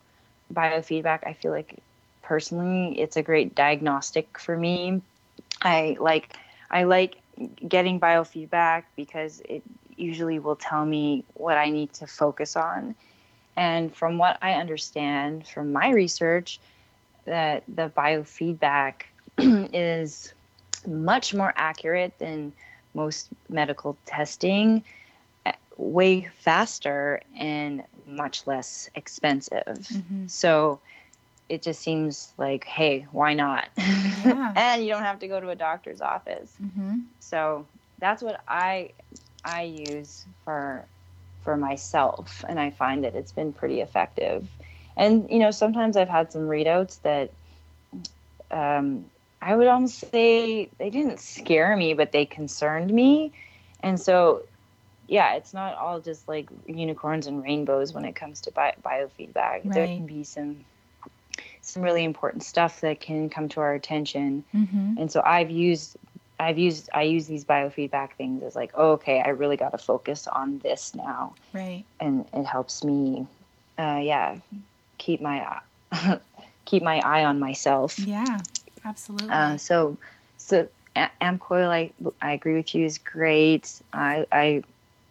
[0.54, 1.26] biofeedback.
[1.26, 1.80] I feel like
[2.22, 5.02] personally, it's a great diagnostic for me.
[5.62, 6.36] I like
[6.70, 7.18] I like
[7.68, 9.64] getting biofeedback because it
[9.96, 12.96] usually will tell me what I need to focus on.
[13.58, 16.60] And from what I understand from my research,
[17.26, 19.02] that the biofeedback
[19.38, 20.34] is
[20.86, 22.54] much more accurate than
[22.94, 24.84] most medical testing
[25.78, 29.64] way faster and much less expensive.
[29.66, 30.28] Mm-hmm.
[30.28, 30.80] So
[31.50, 33.70] it just seems like, hey, why not?
[34.26, 34.54] Yeah.
[34.56, 36.52] and you don't have to go to a doctor's office.
[36.62, 37.00] Mm-hmm.
[37.20, 37.66] So
[38.00, 38.92] that's what I
[39.46, 40.86] I use for
[41.48, 44.46] for myself, and I find that it's been pretty effective.
[44.98, 47.32] And you know, sometimes I've had some readouts that
[48.52, 49.06] um,
[49.42, 53.32] I would almost say they didn't scare me, but they concerned me.
[53.80, 54.44] And so,
[55.08, 59.34] yeah, it's not all just like unicorns and rainbows when it comes to bi- biofeedback.
[59.34, 59.72] Right.
[59.72, 60.66] There can be some
[61.62, 64.44] some really important stuff that can come to our attention.
[64.54, 64.96] Mm-hmm.
[64.98, 65.96] And so I've used
[66.40, 69.78] I've used I use these biofeedback things as like, oh, okay, I really got to
[69.78, 71.34] focus on this now.
[71.54, 71.84] Right.
[72.00, 73.26] And it helps me
[73.78, 74.38] uh, yeah,
[74.98, 75.60] keep my
[76.66, 77.98] keep my eye on myself.
[78.00, 78.40] Yeah.
[78.86, 79.30] Absolutely.
[79.30, 79.98] Uh, so
[80.38, 83.82] so amp coil I I agree with you is great.
[83.94, 84.64] I I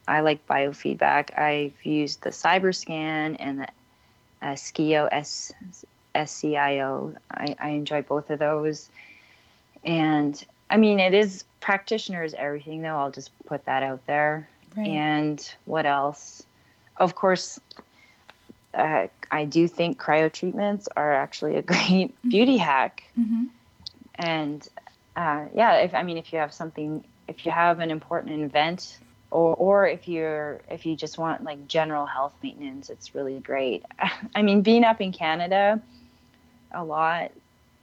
[0.08, 1.36] I like biofeedback.
[1.38, 3.68] I've used the CyberScan and the
[4.42, 5.52] uh, SCIO S
[6.14, 7.16] SCIO.
[7.30, 8.88] I, I enjoy both of those.
[9.84, 12.96] And I mean, it is practitioners everything, though.
[12.96, 14.48] I'll just put that out there.
[14.76, 14.88] Right.
[14.88, 16.44] And what else?
[16.96, 17.60] Of course,
[18.74, 22.28] uh, I do think cryo treatments are actually a great mm-hmm.
[22.28, 23.04] beauty hack.
[23.18, 23.44] Mm-hmm.
[24.16, 24.68] And
[25.16, 28.98] uh, yeah, if I mean, if you have something, if you have an important event
[29.30, 33.84] or or if you're if you just want like general health maintenance it's really great
[34.34, 35.80] i mean being up in canada
[36.72, 37.30] a lot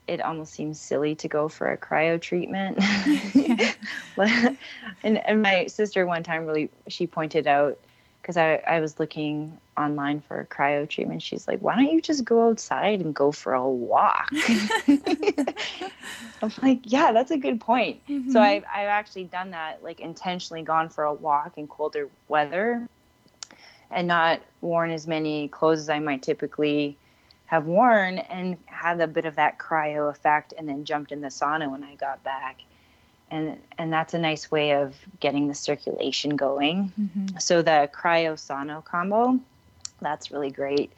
[0.08, 2.80] it almost seems silly to go for a cryo treatment.
[5.04, 7.78] And, and my sister one time really she pointed out
[8.22, 12.00] because I, I was looking online for a cryo treatment she's like why don't you
[12.02, 14.30] just go outside and go for a walk?
[14.88, 18.00] I'm like yeah that's a good point.
[18.08, 18.32] Mm-hmm.
[18.32, 22.88] so I've, I've actually done that like intentionally gone for a walk in colder weather
[23.92, 26.98] and not worn as many clothes as i might typically
[27.46, 31.28] have worn and had a bit of that cryo effect and then jumped in the
[31.28, 32.62] sauna when i got back
[33.34, 36.94] and and that's a nice way of getting the circulation going.
[37.00, 37.38] Mm-hmm.
[37.40, 39.40] So the cryo sauna combo,
[40.02, 40.92] that's really great.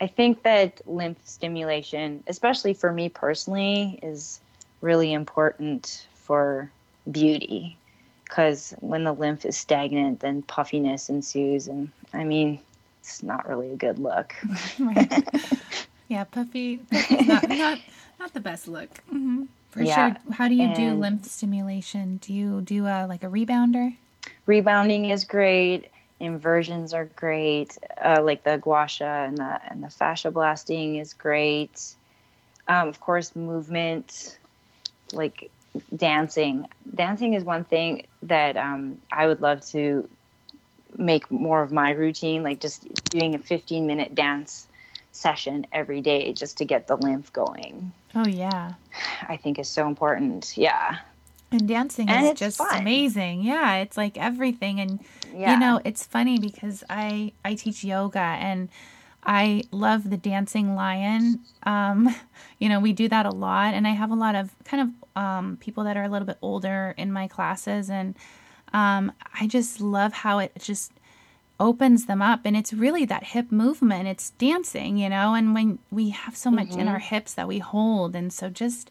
[0.00, 4.40] I think that lymph stimulation, especially for me personally, is
[4.80, 6.70] really important for
[7.10, 7.76] beauty
[8.24, 12.60] because when the lymph is stagnant, then puffiness ensues, and I mean,
[13.08, 14.34] it's not really a good look.
[14.78, 15.24] right.
[16.08, 16.80] Yeah, puffy,
[17.26, 17.78] not, not
[18.18, 18.90] not the best look.
[19.12, 19.44] Mm-hmm.
[19.70, 20.14] For yeah.
[20.14, 20.34] sure.
[20.34, 22.18] How do you and do lymph stimulation?
[22.18, 23.96] Do you do a, like a rebounder?
[24.46, 25.90] Rebounding is great.
[26.20, 27.78] Inversions are great.
[28.02, 31.94] Uh, like the gua sha and the and the fascia blasting is great.
[32.66, 34.38] Um, of course, movement,
[35.12, 35.50] like
[35.96, 36.66] dancing.
[36.94, 40.08] Dancing is one thing that um, I would love to
[40.96, 42.42] make more of my routine.
[42.42, 44.68] Like just doing a 15 minute dance
[45.12, 47.92] session every day just to get the lymph going.
[48.14, 48.74] Oh yeah.
[49.28, 50.56] I think is so important.
[50.56, 50.98] Yeah.
[51.50, 52.80] And dancing and is just fun.
[52.80, 53.42] amazing.
[53.42, 55.00] Yeah, it's like everything and
[55.34, 55.54] yeah.
[55.54, 58.68] you know, it's funny because I I teach yoga and
[59.22, 61.40] I love the dancing lion.
[61.64, 62.14] Um,
[62.58, 65.22] you know, we do that a lot and I have a lot of kind of
[65.22, 68.14] um, people that are a little bit older in my classes and
[68.72, 70.92] um, I just love how it just
[71.60, 74.06] opens them up and it's really that hip movement.
[74.06, 76.80] It's dancing you know and when we have so much mm-hmm.
[76.80, 78.90] in our hips that we hold and so just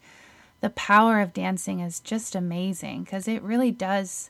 [0.59, 4.29] the power of dancing is just amazing because it really does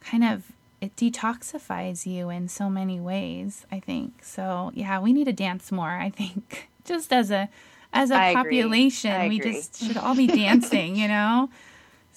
[0.00, 4.22] kind of it detoxifies you in so many ways i think.
[4.22, 7.48] So yeah we need to dance more i think just as a
[7.92, 11.48] as a I population we just should all be dancing you know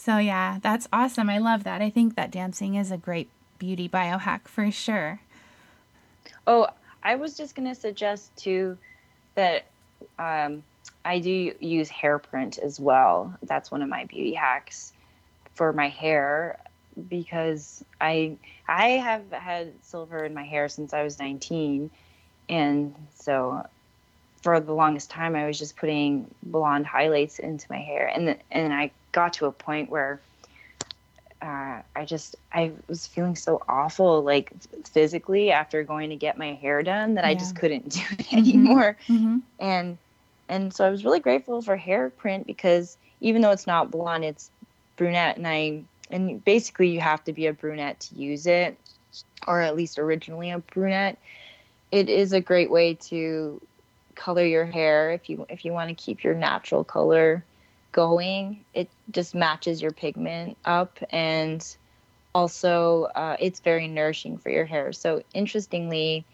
[0.04, 1.30] so yeah that's awesome.
[1.30, 1.82] I love that.
[1.82, 5.22] I think that dancing is a great beauty biohack for sure.
[6.46, 6.68] Oh,
[7.02, 8.78] I was just going to suggest too
[9.36, 9.66] that
[10.20, 10.62] um,
[11.06, 13.34] I do use Hairprint as well.
[13.44, 14.92] That's one of my beauty hacks
[15.56, 16.60] for my hair
[17.08, 18.36] because I
[18.68, 21.90] I have had silver in my hair since I was 19
[22.50, 23.66] and so
[24.44, 28.38] for the longest time I was just putting blonde highlights into my hair and the,
[28.52, 30.20] and I got to a point where
[31.42, 34.52] uh, I just I was feeling so awful like
[34.86, 37.32] physically after going to get my hair done that yeah.
[37.32, 38.38] I just couldn't do it mm-hmm.
[38.38, 38.98] anymore.
[39.08, 39.40] Mm-hmm.
[39.60, 39.98] And
[40.50, 44.52] and so I was really grateful for Hairprint because even though it's not blonde, it's
[44.96, 48.78] brunette and I and basically you have to be a brunette to use it
[49.48, 51.18] or at least originally a brunette.
[51.92, 53.62] It is a great way to
[54.16, 57.44] color your hair if you if you want to keep your natural color
[57.92, 61.76] going, it just matches your pigment up and
[62.36, 64.92] also uh, it's very nourishing for your hair.
[64.92, 66.26] So interestingly,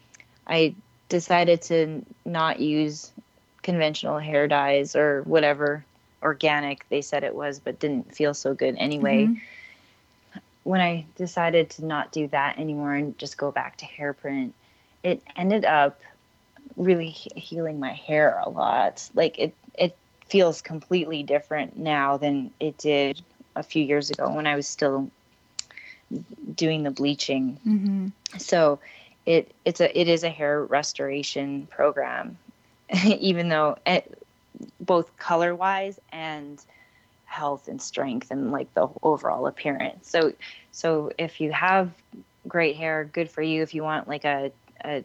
[0.46, 0.74] I
[1.08, 3.12] decided to not use
[3.62, 5.84] conventional hair dyes or whatever
[6.22, 9.26] organic they said it was, but didn't feel so good anyway.
[9.26, 10.38] Mm-hmm.
[10.64, 14.52] When I decided to not do that anymore and just go back to Hairprint,
[15.02, 16.00] it ended up
[16.80, 19.08] really healing my hair a lot.
[19.14, 19.96] Like it, it
[20.28, 23.20] feels completely different now than it did
[23.54, 25.10] a few years ago when I was still
[26.54, 27.58] doing the bleaching.
[27.66, 28.08] Mm-hmm.
[28.38, 28.80] So
[29.26, 32.38] it it's a it is a hair restoration program,
[33.04, 34.18] even though it,
[34.80, 36.64] both color wise and
[37.26, 40.08] health and strength and like the overall appearance.
[40.08, 40.32] So
[40.72, 41.92] so if you have
[42.48, 43.62] great hair, good for you.
[43.62, 44.50] If you want like a
[44.82, 45.04] a,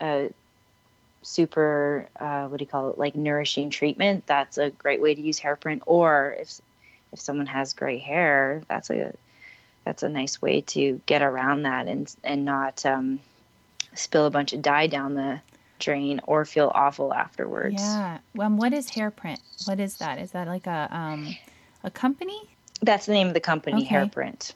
[0.00, 0.30] a
[1.22, 5.20] super uh, what do you call it like nourishing treatment, that's a great way to
[5.20, 5.82] use Hairprint.
[5.86, 6.60] Or if
[7.12, 9.12] if someone has gray hair, that's a
[9.84, 13.20] that's a nice way to get around that and and not um,
[13.94, 15.40] spill a bunch of dye down the
[15.78, 17.80] drain or feel awful afterwards.
[17.80, 18.18] Yeah.
[18.38, 19.40] Um, what is Hairprint?
[19.66, 20.18] What is that?
[20.18, 21.34] Is that like a um,
[21.84, 22.40] a company?
[22.82, 23.94] That's the name of the company, okay.
[23.96, 24.52] Hairprint.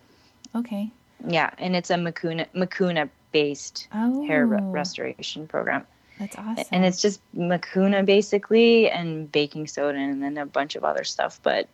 [0.55, 0.91] Okay.
[1.27, 4.27] Yeah, and it's a Mucuna Mucuna based oh.
[4.27, 5.87] hair re- restoration program.
[6.19, 6.65] That's awesome.
[6.71, 11.41] And it's just Mucuna basically and baking soda and then a bunch of other stuff,
[11.43, 11.69] but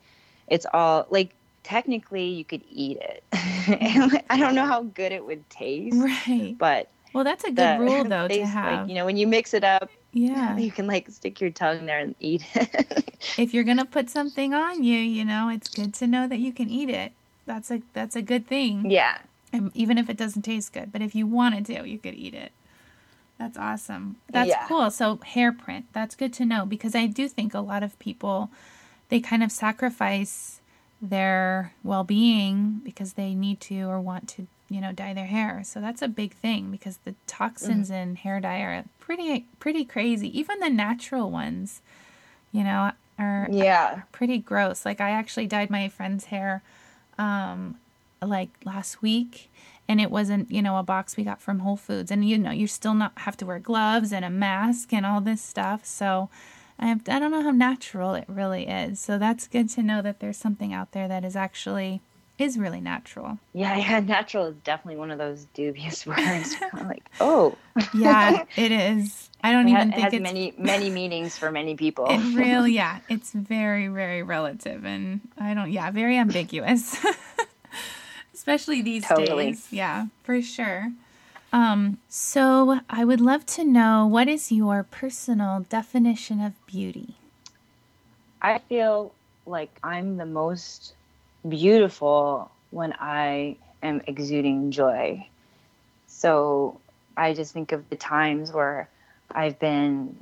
[0.49, 1.31] it's all like
[1.63, 3.25] technically you could eat it.
[4.31, 5.97] I don't know how good it would taste.
[5.97, 6.57] Right.
[6.59, 8.81] But well, that's a good the, rule though to have.
[8.81, 11.87] Like, you know, when you mix it up, yeah, you can like stick your tongue
[11.87, 13.15] there and eat it.
[13.39, 16.53] if you're gonna put something on you, you know, it's good to know that you
[16.53, 17.13] can eat it.
[17.47, 18.91] That's a that's a good thing.
[18.91, 19.19] Yeah.
[19.53, 22.35] And even if it doesn't taste good, but if you wanted to, you could eat
[22.35, 22.53] it.
[23.41, 24.17] That's awesome.
[24.31, 24.69] That's yeah.
[24.69, 24.91] cool.
[24.91, 28.51] So Hairprint, that's good to know because I do think a lot of people
[29.09, 30.61] they kind of sacrifice
[31.01, 35.81] their well-being because they need to or want to you know dye their hair so
[35.81, 38.03] that's a big thing because the toxins mm.
[38.03, 41.81] in hair dye are pretty pretty crazy even the natural ones
[42.53, 46.63] you know are yeah pretty gross like i actually dyed my friend's hair
[47.19, 47.77] um
[48.23, 49.51] like last week
[49.91, 52.53] and it wasn't you know a box we got from whole foods and you know
[52.53, 56.31] you still not have to wear gloves and a mask and all this stuff so
[56.79, 58.99] I, have, I don't know how natural it really is.
[59.01, 62.01] So that's good to know that there's something out there that is actually
[62.39, 63.39] is really natural.
[63.53, 66.57] Yeah, yeah, natural is definitely one of those dubious words.
[66.73, 67.55] like, oh,
[67.95, 69.29] yeah, it is.
[69.43, 72.07] I don't it even ha- think it has it's many many meanings for many people.
[72.09, 76.97] It really, yeah, it's very very relative, and I don't, yeah, very ambiguous,
[78.41, 79.51] especially these totally.
[79.51, 79.69] days.
[79.71, 80.93] Yeah, for sure.
[81.53, 87.17] Um, so I would love to know what is your personal definition of beauty?
[88.41, 89.13] I feel
[89.45, 90.95] like I'm the most
[91.47, 95.27] beautiful when I am exuding joy.
[96.07, 96.81] So
[97.19, 98.89] I just think of the times where
[99.31, 100.17] I've been,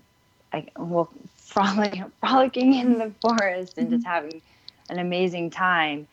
[0.52, 4.10] I, well, frolicking, frolicking in the forest and just mm-hmm.
[4.10, 4.42] having
[4.90, 6.08] an amazing time,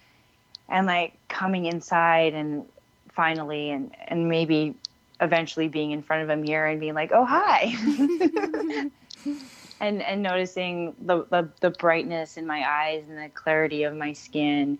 [0.69, 2.65] and like coming inside and
[3.11, 4.75] finally, and and maybe
[5.21, 7.73] eventually being in front of a mirror and being like, "Oh, hi."
[9.79, 14.13] and and noticing the, the, the brightness in my eyes and the clarity of my
[14.13, 14.79] skin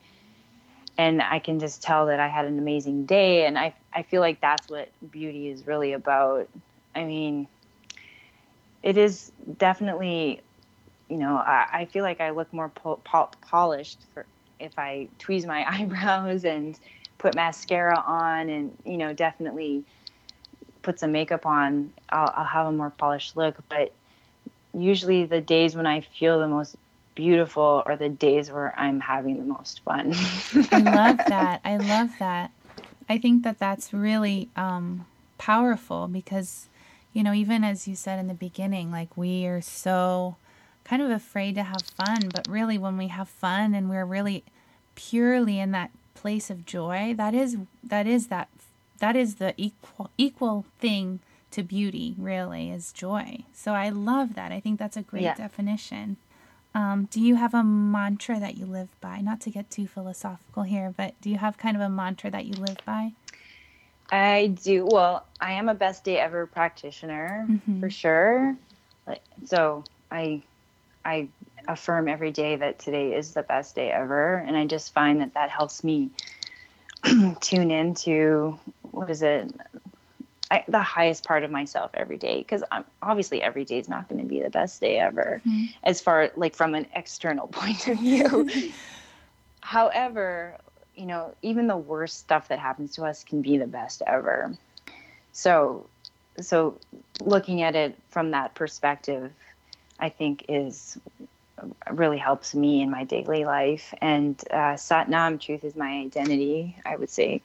[0.98, 4.22] and I can just tell that I had an amazing day and I I feel
[4.22, 6.50] like that's what beauty is really about.
[6.94, 7.48] I mean,
[8.84, 10.42] it is definitely
[11.10, 14.26] you know, I, I feel like I look more po- po- polished for
[14.60, 16.78] if I tweeze my eyebrows and
[17.18, 19.84] put mascara on and you know, definitely
[20.82, 23.58] put some makeup on, I'll, I'll have a more polished look.
[23.70, 23.94] But
[24.74, 26.76] usually, the days when I feel the most
[27.16, 30.14] beautiful are the days where I'm having the most fun.
[30.72, 31.62] I love that.
[31.64, 32.52] I love that.
[33.10, 35.06] I think that that's really um,
[35.38, 36.68] powerful because,
[37.14, 40.36] you know, even as you said in the beginning, like we are so
[40.86, 44.44] kind of afraid to have fun, but really when we have fun and we're really
[44.94, 48.48] purely in that place of joy, that is that is that
[49.00, 51.20] that is the equal equal thing
[51.52, 53.40] to beauty really is joy.
[53.54, 54.52] So i love that.
[54.52, 55.36] I think that's a great yeah.
[55.36, 56.18] definition.
[56.74, 59.22] Um, do you have a mantra that you live by?
[59.22, 62.46] Not to get too philosophical here but do you have kind of a mantra that
[62.46, 63.14] you live by?
[64.12, 64.86] I do.
[64.86, 67.80] Well i am a best day ever practitioner mm-hmm.
[67.80, 68.56] for sure.
[69.46, 70.42] So i
[71.06, 71.28] i
[71.68, 75.34] affirm every day that today is the best day ever and i just find that
[75.34, 76.10] that helps me
[77.40, 78.58] tune into
[78.92, 79.54] what is it
[80.52, 84.08] I, the highest part of myself every day because I'm obviously every day is not
[84.08, 85.66] going to be the best day ever mm-hmm.
[85.84, 88.50] as far like from an external point of view.
[89.62, 90.58] However,
[90.96, 94.56] you know, even the worst stuff that happens to us can be the best ever.
[95.32, 95.88] So,
[96.40, 96.78] so
[97.22, 99.32] looking at it from that perspective,
[100.00, 100.98] I think is
[101.90, 103.94] really helps me in my daily life.
[104.02, 106.76] And uh, Satnam, truth is my identity.
[106.86, 107.42] I would say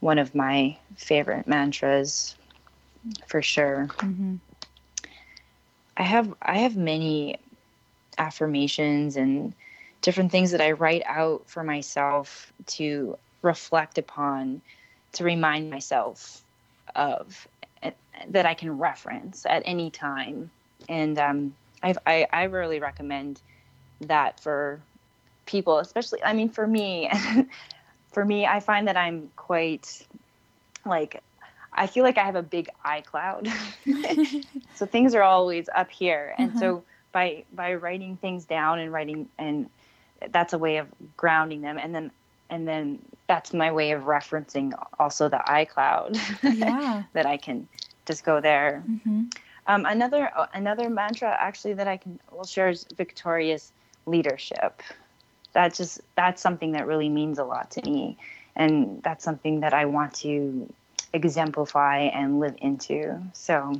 [0.00, 2.34] one of my favorite mantras,
[3.26, 3.88] for sure.
[3.98, 4.36] Mm-hmm.
[5.96, 7.38] I have I have many
[8.18, 9.54] affirmations and
[10.02, 14.60] different things that I write out for myself to reflect upon,
[15.12, 16.42] to remind myself
[16.96, 17.46] of
[18.28, 20.50] that I can reference at any time.
[20.88, 21.54] And um,
[21.84, 23.42] I've, I, I really recommend
[24.00, 24.80] that for
[25.44, 27.10] people, especially, I mean, for me,
[28.12, 30.06] for me, I find that I'm quite
[30.86, 31.22] like,
[31.74, 33.52] I feel like I have a big iCloud.
[34.74, 36.34] so things are always up here.
[36.38, 36.60] And uh-huh.
[36.60, 39.68] so by, by writing things down and writing, and
[40.30, 40.86] that's a way of
[41.18, 41.76] grounding them.
[41.76, 42.10] And then,
[42.48, 46.18] and then that's my way of referencing also the iCloud
[46.58, 47.02] yeah.
[47.12, 47.68] that I can
[48.06, 48.82] just go there.
[48.88, 49.24] Mm-hmm.
[49.66, 53.72] Um, another another mantra actually that I can will share is victorious
[54.06, 54.82] leadership.
[55.52, 58.18] That just that's something that really means a lot to me,
[58.56, 60.72] and that's something that I want to
[61.12, 63.22] exemplify and live into.
[63.32, 63.78] So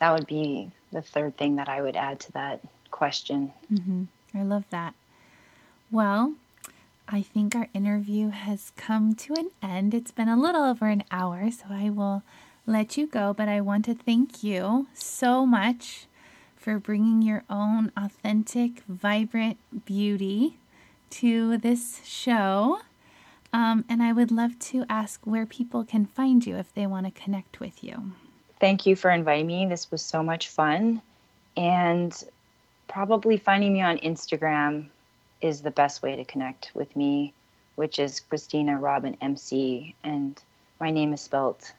[0.00, 2.60] that would be the third thing that I would add to that
[2.90, 3.52] question.
[3.72, 4.04] Mm-hmm.
[4.36, 4.94] I love that.
[5.90, 6.34] Well,
[7.08, 9.94] I think our interview has come to an end.
[9.94, 12.22] It's been a little over an hour, so I will
[12.66, 16.06] let you go, but I want to thank you so much
[16.56, 20.56] for bringing your own authentic, vibrant beauty
[21.10, 22.80] to this show.
[23.52, 27.06] Um, and I would love to ask where people can find you if they want
[27.06, 28.12] to connect with you.
[28.60, 29.66] Thank you for inviting me.
[29.66, 31.02] This was so much fun.
[31.56, 32.24] And
[32.88, 34.86] probably finding me on Instagram
[35.40, 37.34] is the best way to connect with me,
[37.76, 39.94] which is Krystyna Robin MC.
[40.02, 40.40] And
[40.80, 41.70] my name is spelled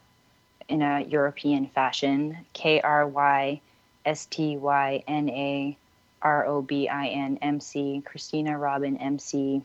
[0.68, 3.62] in a European fashion K R Y
[4.06, 5.78] S T Y N A
[6.22, 9.62] R O B I N M C, Krystyna Robin MC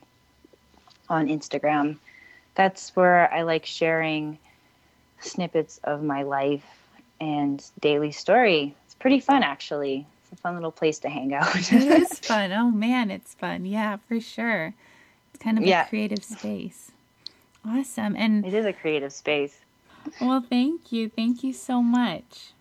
[1.09, 1.97] on Instagram.
[2.55, 4.39] That's where I like sharing
[5.21, 6.65] snippets of my life
[7.21, 8.75] and daily story.
[8.87, 10.07] It's pretty fun, actually.
[10.23, 11.55] It's a fun little place to hang out.
[11.73, 12.53] it is fun.
[12.53, 13.65] Oh, man, it's fun.
[13.65, 14.75] Yeah, for sure.
[15.33, 15.87] It's kind of yeah.
[15.87, 16.93] a creative space.
[17.67, 18.17] Awesome.
[18.17, 19.59] And it is a creative space.
[20.21, 21.09] Well, thank you.
[21.09, 22.53] Thank you so much.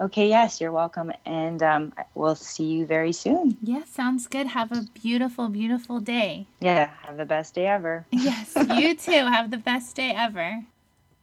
[0.00, 1.12] Okay, yes, you're welcome.
[1.26, 3.56] And um, we'll see you very soon.
[3.62, 4.48] Yeah, sounds good.
[4.48, 6.46] Have a beautiful, beautiful day.
[6.60, 8.06] Yeah, have the best day ever.
[8.12, 9.10] yes, you too.
[9.10, 10.64] Have the best day ever.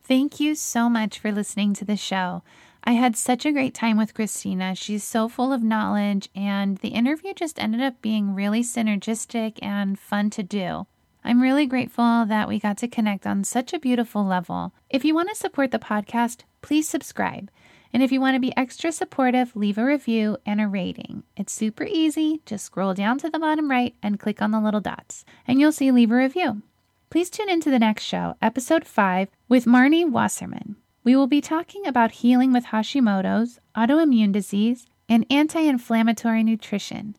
[0.03, 2.43] Thank you so much for listening to the show.
[2.83, 4.77] I had such a great time with Krystyna.
[4.77, 9.97] She's so full of knowledge, and the interview just ended up being really synergistic and
[9.97, 10.85] fun to do.
[11.25, 14.73] I'm really grateful that we got to connect on such a beautiful level.
[14.91, 17.49] If you want to support the podcast, please subscribe.
[17.91, 21.23] And if you want to be extra supportive, leave a review and a rating.
[21.35, 22.41] It's super easy.
[22.45, 25.71] Just scroll down to the bottom right and click on the little dots, and you'll
[25.71, 26.61] see leave a review.
[27.09, 30.75] Please tune in to the next show, episode 5, with Marnie Wasserman.
[31.03, 37.15] We will be talking about healing with Hashimoto's, autoimmune disease, and anti inflammatory nutrition.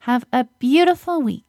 [0.00, 1.44] Have a beautiful week.